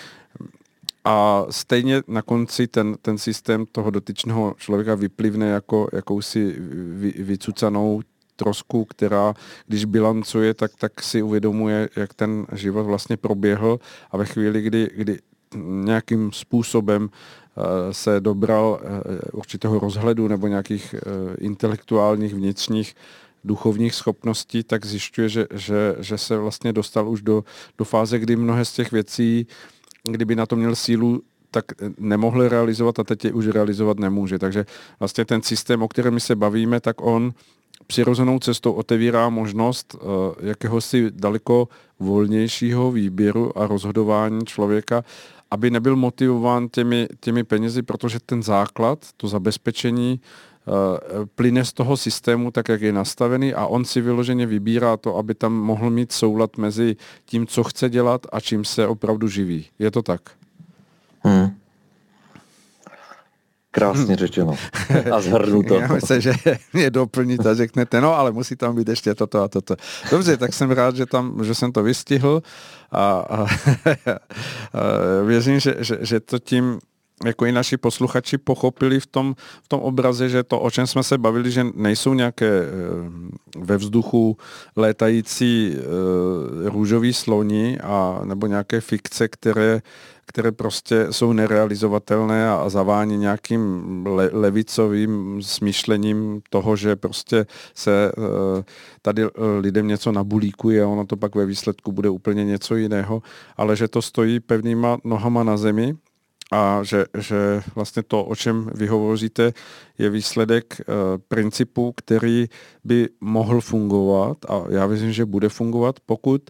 [1.05, 8.01] a stejně na konci ten, ten systém toho dotyčného člověka vyplivne jako jakousi vy, vycucanou
[8.35, 9.33] trosku, která,
[9.67, 13.79] když bilancuje, tak, tak si uvědomuje, jak ten život vlastně proběhl.
[14.11, 15.19] A ve chvíli, kdy, kdy
[15.65, 22.95] nějakým způsobem uh, se dobral uh, určitého rozhledu nebo nějakých uh, intelektuálních vnitřních
[23.43, 27.43] duchovních schopností, tak zjišťuje, že, že, že se vlastně dostal už do,
[27.77, 29.47] do fáze, kdy mnohé z těch věcí
[30.03, 31.21] kdyby na to měl sílu,
[31.51, 31.65] tak
[31.97, 34.39] nemohl realizovat a teď je už realizovat nemůže.
[34.39, 34.65] Takže
[34.99, 37.33] vlastně ten systém, o kterém my se bavíme, tak on
[37.87, 40.01] přirozenou cestou otevírá možnost uh,
[40.39, 41.67] jakéhosi daleko
[41.99, 45.03] volnějšího výběru a rozhodování člověka,
[45.51, 50.52] aby nebyl motivován těmi, těmi penězi, protože ten základ, to zabezpečení, uh,
[51.35, 55.35] plyne z toho systému tak, jak je nastavený a on si vyloženě vybírá to, aby
[55.35, 56.95] tam mohl mít soulad mezi
[57.25, 59.65] tím, co chce dělat a čím se opravdu živí.
[59.79, 60.21] Je to tak?
[61.23, 61.55] Hmm.
[63.71, 64.55] Krásně řečeno.
[65.11, 65.75] A zhrnuto.
[65.75, 66.33] Já myslím, že
[66.73, 69.75] mě doplníte a řeknete, no ale musí tam být ještě toto a toto.
[70.11, 72.43] Dobře, tak jsem rád, že, tam, že jsem to vystihl
[72.91, 73.47] a, a, a
[75.25, 76.79] věřím, že, že, že to tím
[77.25, 81.03] jako i naši posluchači pochopili v tom, v tom obraze, že to, o čem jsme
[81.03, 82.69] se bavili, že nejsou nějaké e,
[83.57, 84.37] ve vzduchu
[84.75, 85.79] létající e,
[86.69, 89.81] růžový sloni a nebo nějaké fikce, které,
[90.25, 98.63] které prostě jsou nerealizovatelné a, zavání nějakým le, levicovým smýšlením toho, že prostě se e,
[99.01, 99.23] tady
[99.59, 103.21] lidem něco nabulíkuje a ono to pak ve výsledku bude úplně něco jiného,
[103.57, 105.95] ale že to stojí pevnýma nohama na zemi
[106.53, 109.53] a že, že vlastně to, o čem vy hovoříte,
[109.97, 110.83] je výsledek e,
[111.27, 112.47] principu, který
[112.83, 116.41] by mohl fungovat a já věřím, že bude fungovat, pokud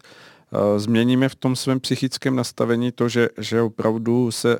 [0.76, 4.58] změníme v tom svém psychickém nastavení to, že, že opravdu se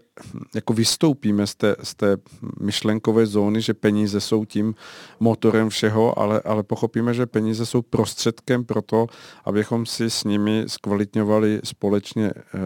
[0.54, 2.16] jako vystoupíme z té, z té
[2.60, 4.74] myšlenkové zóny, že peníze jsou tím
[5.20, 9.06] motorem všeho, ale, ale pochopíme, že peníze jsou prostředkem pro to,
[9.44, 12.58] abychom si s nimi zkvalitňovali společně eh,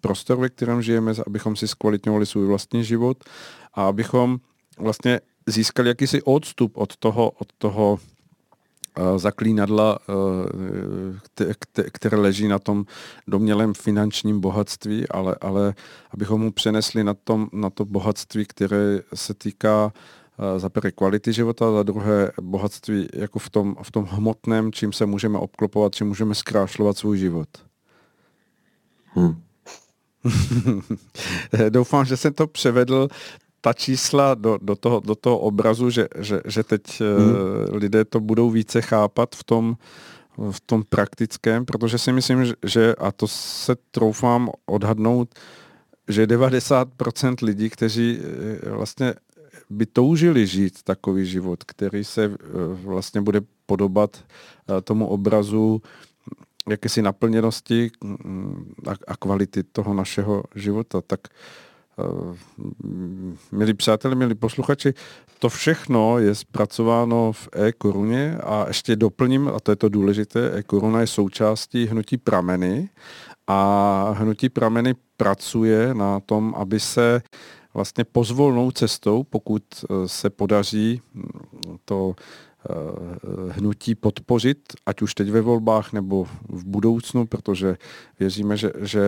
[0.00, 3.24] prostor, ve kterém žijeme, abychom si zkvalitňovali svůj vlastní život
[3.74, 4.38] a abychom
[4.78, 7.98] vlastně získali jakýsi odstup od toho, od toho
[9.16, 9.98] zaklínadla,
[11.40, 11.54] eh,
[11.92, 12.84] které leží na tom
[13.26, 15.74] domělém finančním bohatství, ale, ale
[16.10, 21.32] abychom mu přenesli na, tom, na to bohatství, které se týká eh, za prvé kvality
[21.32, 26.06] života, za druhé bohatství jako v tom, v tom hmotném, čím se můžeme obklopovat, čím
[26.06, 27.48] můžeme zkrášlovat svůj život.
[29.06, 29.42] Hmm.
[31.68, 33.08] Doufám, že jsem to převedl
[33.62, 37.78] ta čísla do, do, toho, do toho obrazu, že, že, že teď hmm.
[37.78, 39.76] lidé to budou více chápat v tom,
[40.50, 45.34] v tom praktickém, protože si myslím, že, a to se troufám odhadnout,
[46.08, 49.14] že 90% lidí, kteří eh, vlastně
[49.70, 52.36] by toužili žít takový život, který se eh,
[52.84, 54.24] vlastně bude podobat
[54.84, 55.82] tomu obrazu
[56.68, 58.74] jakési naplněnosti mm,
[59.06, 61.71] a, kvality toho našeho života, tak Eh,
[63.52, 64.94] milí přátelé, milí posluchači,
[65.38, 71.00] to všechno je zpracováno v e-koruně a ještě doplním, a to je to důležité, e-koruna
[71.00, 72.88] je součástí hnutí prameny
[73.46, 77.22] a hnutí prameny pracuje na tom, aby se
[77.74, 81.00] vlastně pozvolnou cestou, pokud eh, se podaří
[81.84, 82.51] to Eh,
[83.48, 87.76] hnutí podpořit, ať už teď ve volbách nebo v budoucnu, protože
[88.20, 89.02] věříme, že, že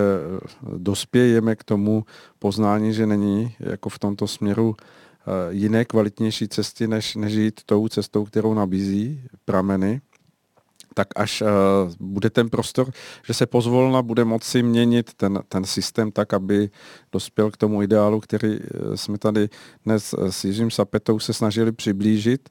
[0.76, 2.04] dospějeme k tomu
[2.38, 7.88] poznání, že není jako v tomto směru eh, jiné kvalitnější cesty, než, než jít tou
[7.88, 10.00] cestou, kterou nabízí prameny.
[10.94, 11.48] tak až uh,
[12.00, 12.90] bude ten prostor,
[13.26, 16.70] že se pozvolna bude moci měnit ten, ten systém tak, aby
[17.12, 18.58] dospěl k tomu ideálu, který
[18.94, 19.48] jsme tady
[19.84, 22.48] dnes s Jiřím Sapetou se snažili přiblížit.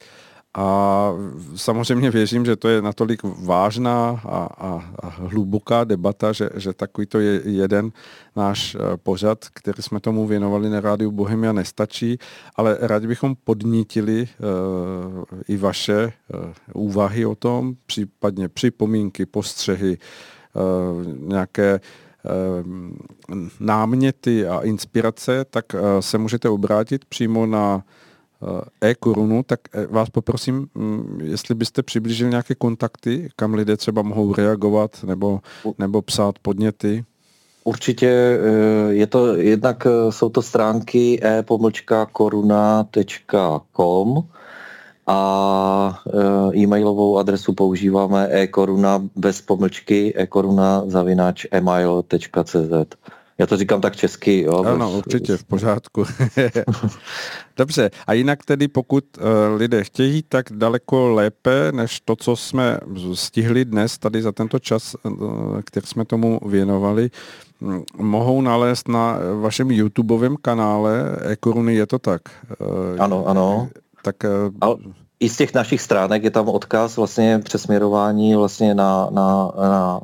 [0.58, 1.10] A
[1.56, 7.08] samozřejmě věřím, že to je natolik vážná a, a, a hluboká debata, že, že takový
[7.08, 7.92] to je jeden
[8.36, 12.18] náš eh, pořad, který jsme tomu věnovali na rádiu Bohemia nestačí,
[12.56, 19.98] ale rádi bychom podnítili uh, i vaše uh, úvahy o tom, případně připomínky, postřehy,
[20.54, 21.80] uh, nějaké
[23.60, 25.66] náměty a inspirace, tak
[26.00, 27.84] se můžete obrátit přímo na
[28.82, 34.34] e-korunu, tak eh, vás poprosím, mm, jestli byste přiblížili nějaké kontakty, kam lidé třeba mohou
[34.34, 35.40] reagovat nebo,
[35.78, 37.06] nebo psát podněty.
[37.64, 38.40] Určitě eh,
[38.94, 41.84] je to, jednak jsou to stránky e-koruna.com
[45.07, 45.99] a
[46.56, 52.95] e-mailovou adresu používáme e-koruna bez pomlčky e-koruna zavináč email.cz.
[53.38, 54.41] Já to říkám tak česky.
[54.41, 54.97] Jo, ano, bez...
[54.97, 56.03] určitě, v pořádku.
[57.57, 59.23] Dobře, a jinak tedy pokud uh,
[59.57, 62.80] lidé chtějí, tak daleko lépe, než to, co jsme
[63.14, 67.10] stihli dnes tady za tento čas, uh, který jsme tomu věnovali,
[67.60, 72.22] um, mohou nalézt na vašem YouTubeovém kanále e je to tak?
[72.60, 72.68] Uh,
[72.99, 73.69] ano, ano.
[74.01, 74.15] Tak...
[74.61, 74.76] Ale
[75.19, 80.01] i z těch našich stránek je tam odkaz vlastně přesměrování vlastně na, na, na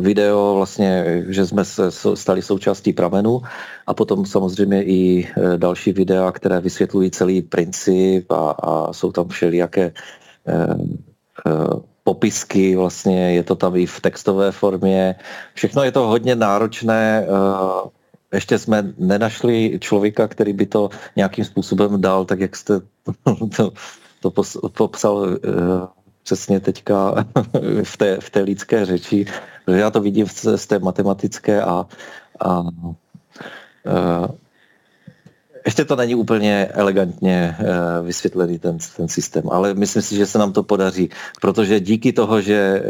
[0.00, 3.42] video, vlastně, že jsme se stali součástí pramenu
[3.86, 9.28] a potom samozřejmě i e, další videa, které vysvětlují celý princip a, a jsou tam
[9.28, 9.92] všelijaké
[10.46, 10.76] eh,
[11.46, 15.14] eh, popisky, vlastně je to tam i v textové formě.
[15.54, 17.26] Všechno je to hodně náročné.
[17.26, 17.88] Eh,
[18.32, 22.80] ještě jsme nenašli člověka, který by to nějakým způsobem dal, tak jak jste
[23.56, 23.72] to,
[24.20, 24.30] to
[24.68, 27.14] popsal eh, přesně teďka
[27.82, 29.26] v té, v té lidské řeči,
[29.64, 30.26] protože já to vidím
[30.56, 31.86] z té matematické a,
[32.40, 32.62] a, a
[35.66, 37.56] ještě to není úplně elegantně
[38.02, 42.40] vysvětlený ten, ten systém, ale myslím si, že se nám to podaří, protože díky toho,
[42.40, 42.82] že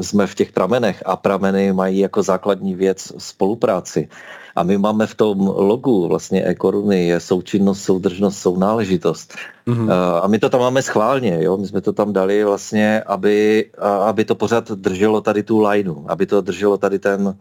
[0.00, 4.08] jsme v těch pramenech a prameny mají jako základní věc spolupráci,
[4.56, 9.34] a my máme v tom logu vlastně e-koruny je součinnost, soudržnost, sounáležitost.
[9.66, 9.92] Mm-hmm.
[10.22, 11.56] A my to tam máme schválně, jo?
[11.56, 13.66] my jsme to tam dali vlastně, aby,
[14.06, 17.36] aby to pořád drželo tady tu lineu, aby to drželo tady ten,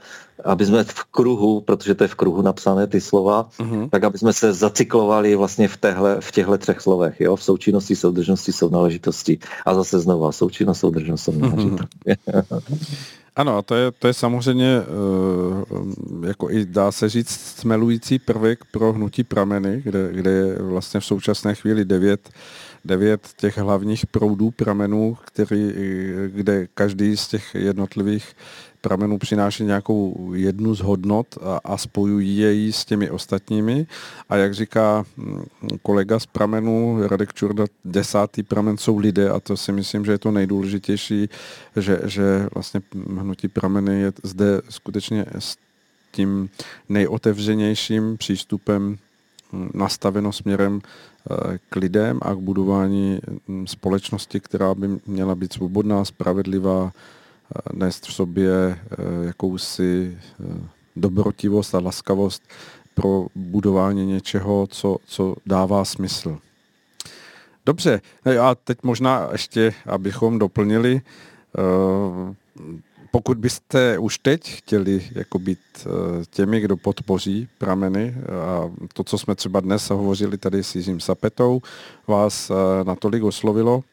[0.46, 3.90] aby jsme v kruhu, protože to je v kruhu napsané ty slova, mm-hmm.
[3.90, 7.36] tak aby jsme se zacyklovali vlastně v, téhle, v těchto třech slovech, jo?
[7.36, 9.40] v součinnosti, soudržnosti, sounáležitosti.
[9.66, 11.90] A zase znova součinnost, soudržnost, sounáležitost.
[12.08, 13.08] Mm-hmm.
[13.36, 18.94] Ano, to je, to je samozřejmě, uh, jako i dá se říct, smelující prvek pro
[18.94, 22.30] hnutí prameny, kde, kde je vlastně v současné chvíli devět,
[22.86, 25.74] devět těch hlavních proudů pramenů, který,
[26.28, 28.36] kde každý z těch jednotlivých
[28.84, 33.88] pramenů přináší nějakou jednu z hodnot a, a spojují jej s těmi ostatními.
[34.30, 35.44] A jak říká mm,
[35.82, 40.18] kolega z pramenů, Radek Čurda, desátý pramen jsou lidé a to si myslím, že je
[40.18, 41.30] to nejdůležitější,
[41.76, 42.82] že, že vlastně
[43.20, 45.56] hnutí prameny je zde skutečně s
[46.12, 46.50] tím
[46.90, 48.98] nejotevřenějším přístupem
[49.52, 55.54] mm, nastaveno směrem eh, k lidem a k budování mm, společnosti, která by měla být
[55.54, 56.92] svobodná, spravedlivá,
[57.74, 58.78] nést v sobě eh,
[59.26, 62.44] jakousi eh, dobrotivost a laskavost
[62.94, 66.38] pro budování něčeho, co, co dává smysl.
[67.66, 68.02] Dobře,
[68.42, 71.02] a teď možná ještě, abychom doplnili,
[71.58, 72.34] eh,
[73.12, 75.60] pokud byste už teď chtěli jako být
[76.30, 78.16] těmi, kdo podpoří prameny
[78.48, 81.62] a to, co jsme třeba dnes hovořili tady s Jiřím Sapetou,
[82.08, 82.52] vás
[82.84, 83.84] natolik oslovilo,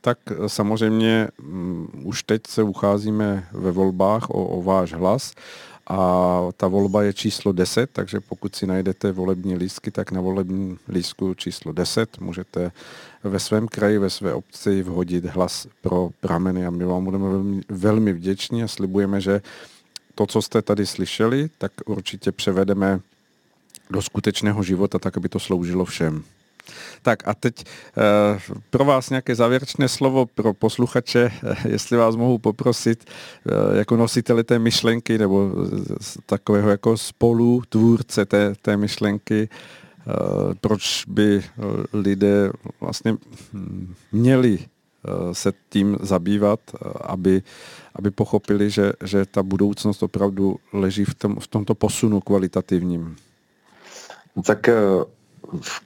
[0.00, 5.32] tak samozřejmě um, už teď se ucházíme ve volbách o, o váš hlas
[5.86, 10.78] a ta volba je číslo 10, takže pokud si najdete volební lístky, tak na volební
[10.88, 12.72] lístku číslo 10 můžete
[13.24, 17.60] ve svém kraji, ve své obci vhodit hlas pro prameny a my vám budeme velmi,
[17.68, 19.42] velmi vděční a slibujeme, že
[20.14, 23.00] to, co jste tady slyšeli, tak určitě převedeme
[23.90, 26.24] do skutečného života, tak aby to sloužilo všem.
[27.02, 32.38] Tak a teď uh, pro vás nějaké závěrečné slovo pro posluchače, uh, jestli vás mohu
[32.38, 35.50] poprosit uh, jako nositeli té myšlenky nebo
[36.26, 39.48] takového jako spolu tvůrce té, té myšlenky,
[40.60, 41.44] proč by
[41.92, 43.16] lidé vlastně
[43.52, 44.58] hm, měli
[45.32, 46.60] se tím zabývat,
[47.00, 47.42] aby,
[47.94, 53.16] aby pochopili, že, že ta budoucnost opravdu leží v, tom, v tomto posunu kvalitativním.
[54.46, 54.68] Tak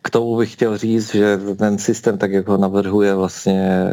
[0.03, 3.91] k tomu bych chtěl říct, že ten systém, tak jak ho navrhuje vlastně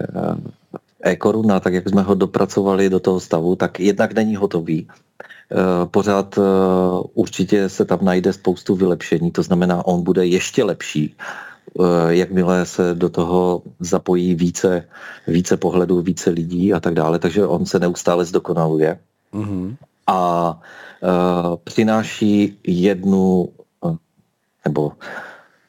[1.04, 4.88] eh, e-koruna, tak jak jsme ho dopracovali do toho stavu, tak jednak není hotový.
[5.92, 6.40] Pořád
[7.14, 11.16] určitě se tam najde spoustu vylepšení, to znamená, on bude ještě lepší
[11.80, 14.88] Eh, jakmile se do toho zapojí více,
[15.28, 19.00] více pohledů, více lidí a tak dále, takže on se neustále zdokonaluje.
[19.34, 19.76] Mm-hmm.
[20.08, 20.62] A
[21.64, 23.50] přináší jednu
[23.82, 23.96] uh,
[24.66, 24.92] nebo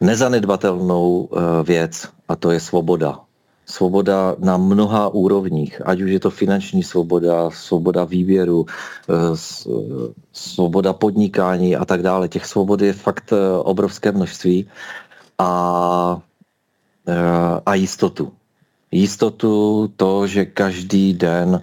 [0.00, 3.20] nezanedbatelnou uh, věc a to je svoboda.
[3.66, 8.66] Svoboda na mnoha úrovních, ať už je to finanční svoboda, svoboda výběru,
[10.32, 12.28] svoboda podnikání a tak dále.
[12.28, 14.68] Těch svobod je fakt obrovské množství
[15.38, 16.20] a,
[17.66, 18.32] a jistotu.
[18.90, 21.62] Jistotu to, že každý den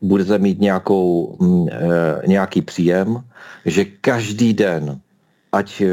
[0.00, 1.68] budete mít nějakou, uh,
[2.26, 3.24] nějaký příjem,
[3.66, 5.00] že každý den,
[5.54, 5.90] ať uh,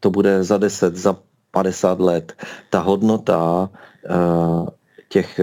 [0.00, 1.16] to bude za 10, za
[1.50, 2.26] 50 let,
[2.70, 4.68] ta hodnota uh,
[5.08, 5.40] těch,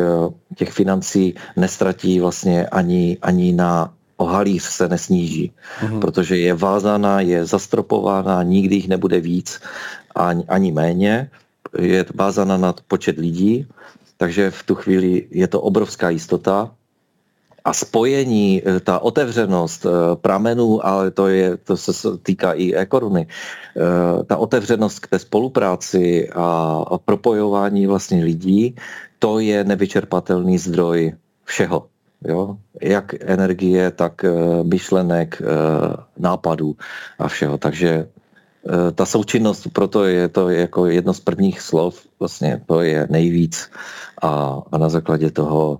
[0.55, 5.99] těch financí nestratí vlastně ani, ani na o halíř se nesníží, mm-hmm.
[5.99, 9.61] protože je vázaná, je zastropována, nikdy jich nebude víc
[10.15, 11.29] ani, ani méně,
[11.79, 13.67] je vázaná na počet lidí,
[14.17, 16.71] takže v tu chvíli je to obrovská jistota
[17.67, 21.91] a spojení, eh, ta otevřenost eh, pramenů, ale to, je, to se
[22.23, 28.75] týká i e-koruny, eh, ta otevřenost k té spolupráci a, propojování vlastně lidí,
[29.19, 31.13] to je nevyčerpatelný zdroj
[31.43, 31.87] všeho.
[32.23, 32.57] Jo?
[32.81, 34.25] Jak energie, tak
[34.63, 35.41] myšlenek,
[36.17, 36.75] nápadů
[37.19, 37.57] a všeho.
[37.57, 38.07] Takže
[38.95, 43.69] ta součinnost, proto je to jako jedno z prvních slov, vlastně to je nejvíc
[44.21, 45.79] a, a na základě toho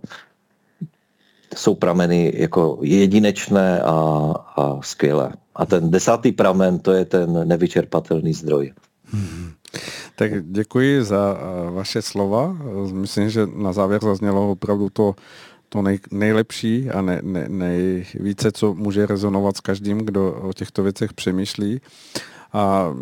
[1.56, 3.94] jsou prameny jako jedinečné a,
[4.56, 5.32] a skvělé.
[5.56, 8.74] A ten desátý pramen, to je ten nevyčerpatelný zdroj.
[9.04, 9.52] Hmm.
[10.16, 11.38] Tak děkuji za
[11.72, 12.58] vaše slova.
[12.92, 15.16] Myslím, že na závěr zaznělo opravdu to
[15.70, 20.84] to nej, nejlepší a ne, ne, nejvíce, co může rezonovat s každým, kdo o těchto
[20.84, 21.82] věcech přemýšlí.
[22.54, 22.94] A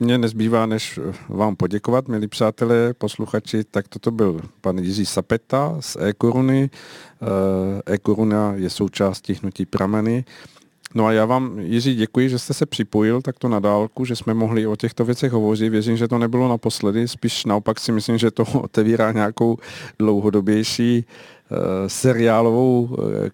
[0.00, 5.96] mně nezbývá, než vám poděkovat, milí přátelé, posluchači, tak toto byl pan Jiří Sapeta z
[5.96, 6.70] e-koruny.
[7.22, 10.24] Eh, e-koruna je součástí hnutí Prameny.
[10.94, 14.34] No a já vám, Jiří, děkuji, že jste se připojil takto na dálku, že jsme
[14.34, 15.68] mohli o těchto věcech hovořit.
[15.68, 19.58] Věřím, že to nebylo naposledy, spíš naopak si myslím, že to otevírá nějakou
[19.98, 21.39] dlouhodobější Eh,
[21.86, 23.30] seriálovou eh,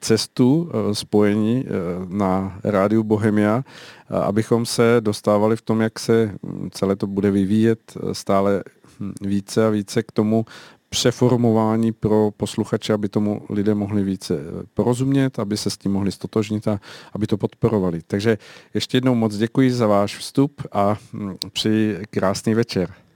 [0.00, 1.64] cestu eh, spojení
[2.08, 3.64] na rádiu Bohemia,
[4.08, 8.62] abychom se dostávali v tom, jak se hm, celé to bude vyvíjet stále
[9.00, 10.46] hm, více a více k tomu
[10.88, 14.38] přeformování pro posluchače, aby tomu lidé mohli více
[14.74, 16.80] porozumět, aby se s tím mohli stotožnit a
[17.12, 18.00] aby to podporovali.
[18.06, 18.38] Takže
[18.74, 23.07] ještě jednou moc děkuji za váš vstup a hm, přeji krásný večer.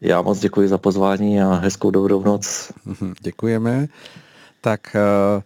[0.00, 2.72] Já moc děkuji za pozvání a hezkou dobrou noc.
[2.84, 3.88] Mhm, děkujeme.
[4.60, 5.42] Tak eh,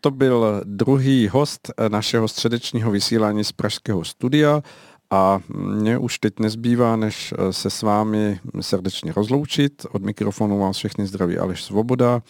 [0.00, 4.62] to byl druhý host eh, našeho středečního vysílání z Pražského studia
[5.10, 9.86] a mě už teď nezbývá, než eh, se s vámi srdečně rozloučit.
[9.92, 12.22] Od mikrofonu vás všechny zdraví Aleš Svoboda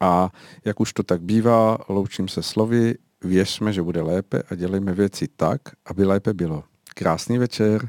[0.00, 0.30] a
[0.64, 2.94] jak už to tak bývá, loučím se slovy,
[3.24, 6.64] věřme, že bude lépe a dělejme věci tak, aby lépe bylo.
[6.94, 7.88] Krásný večer.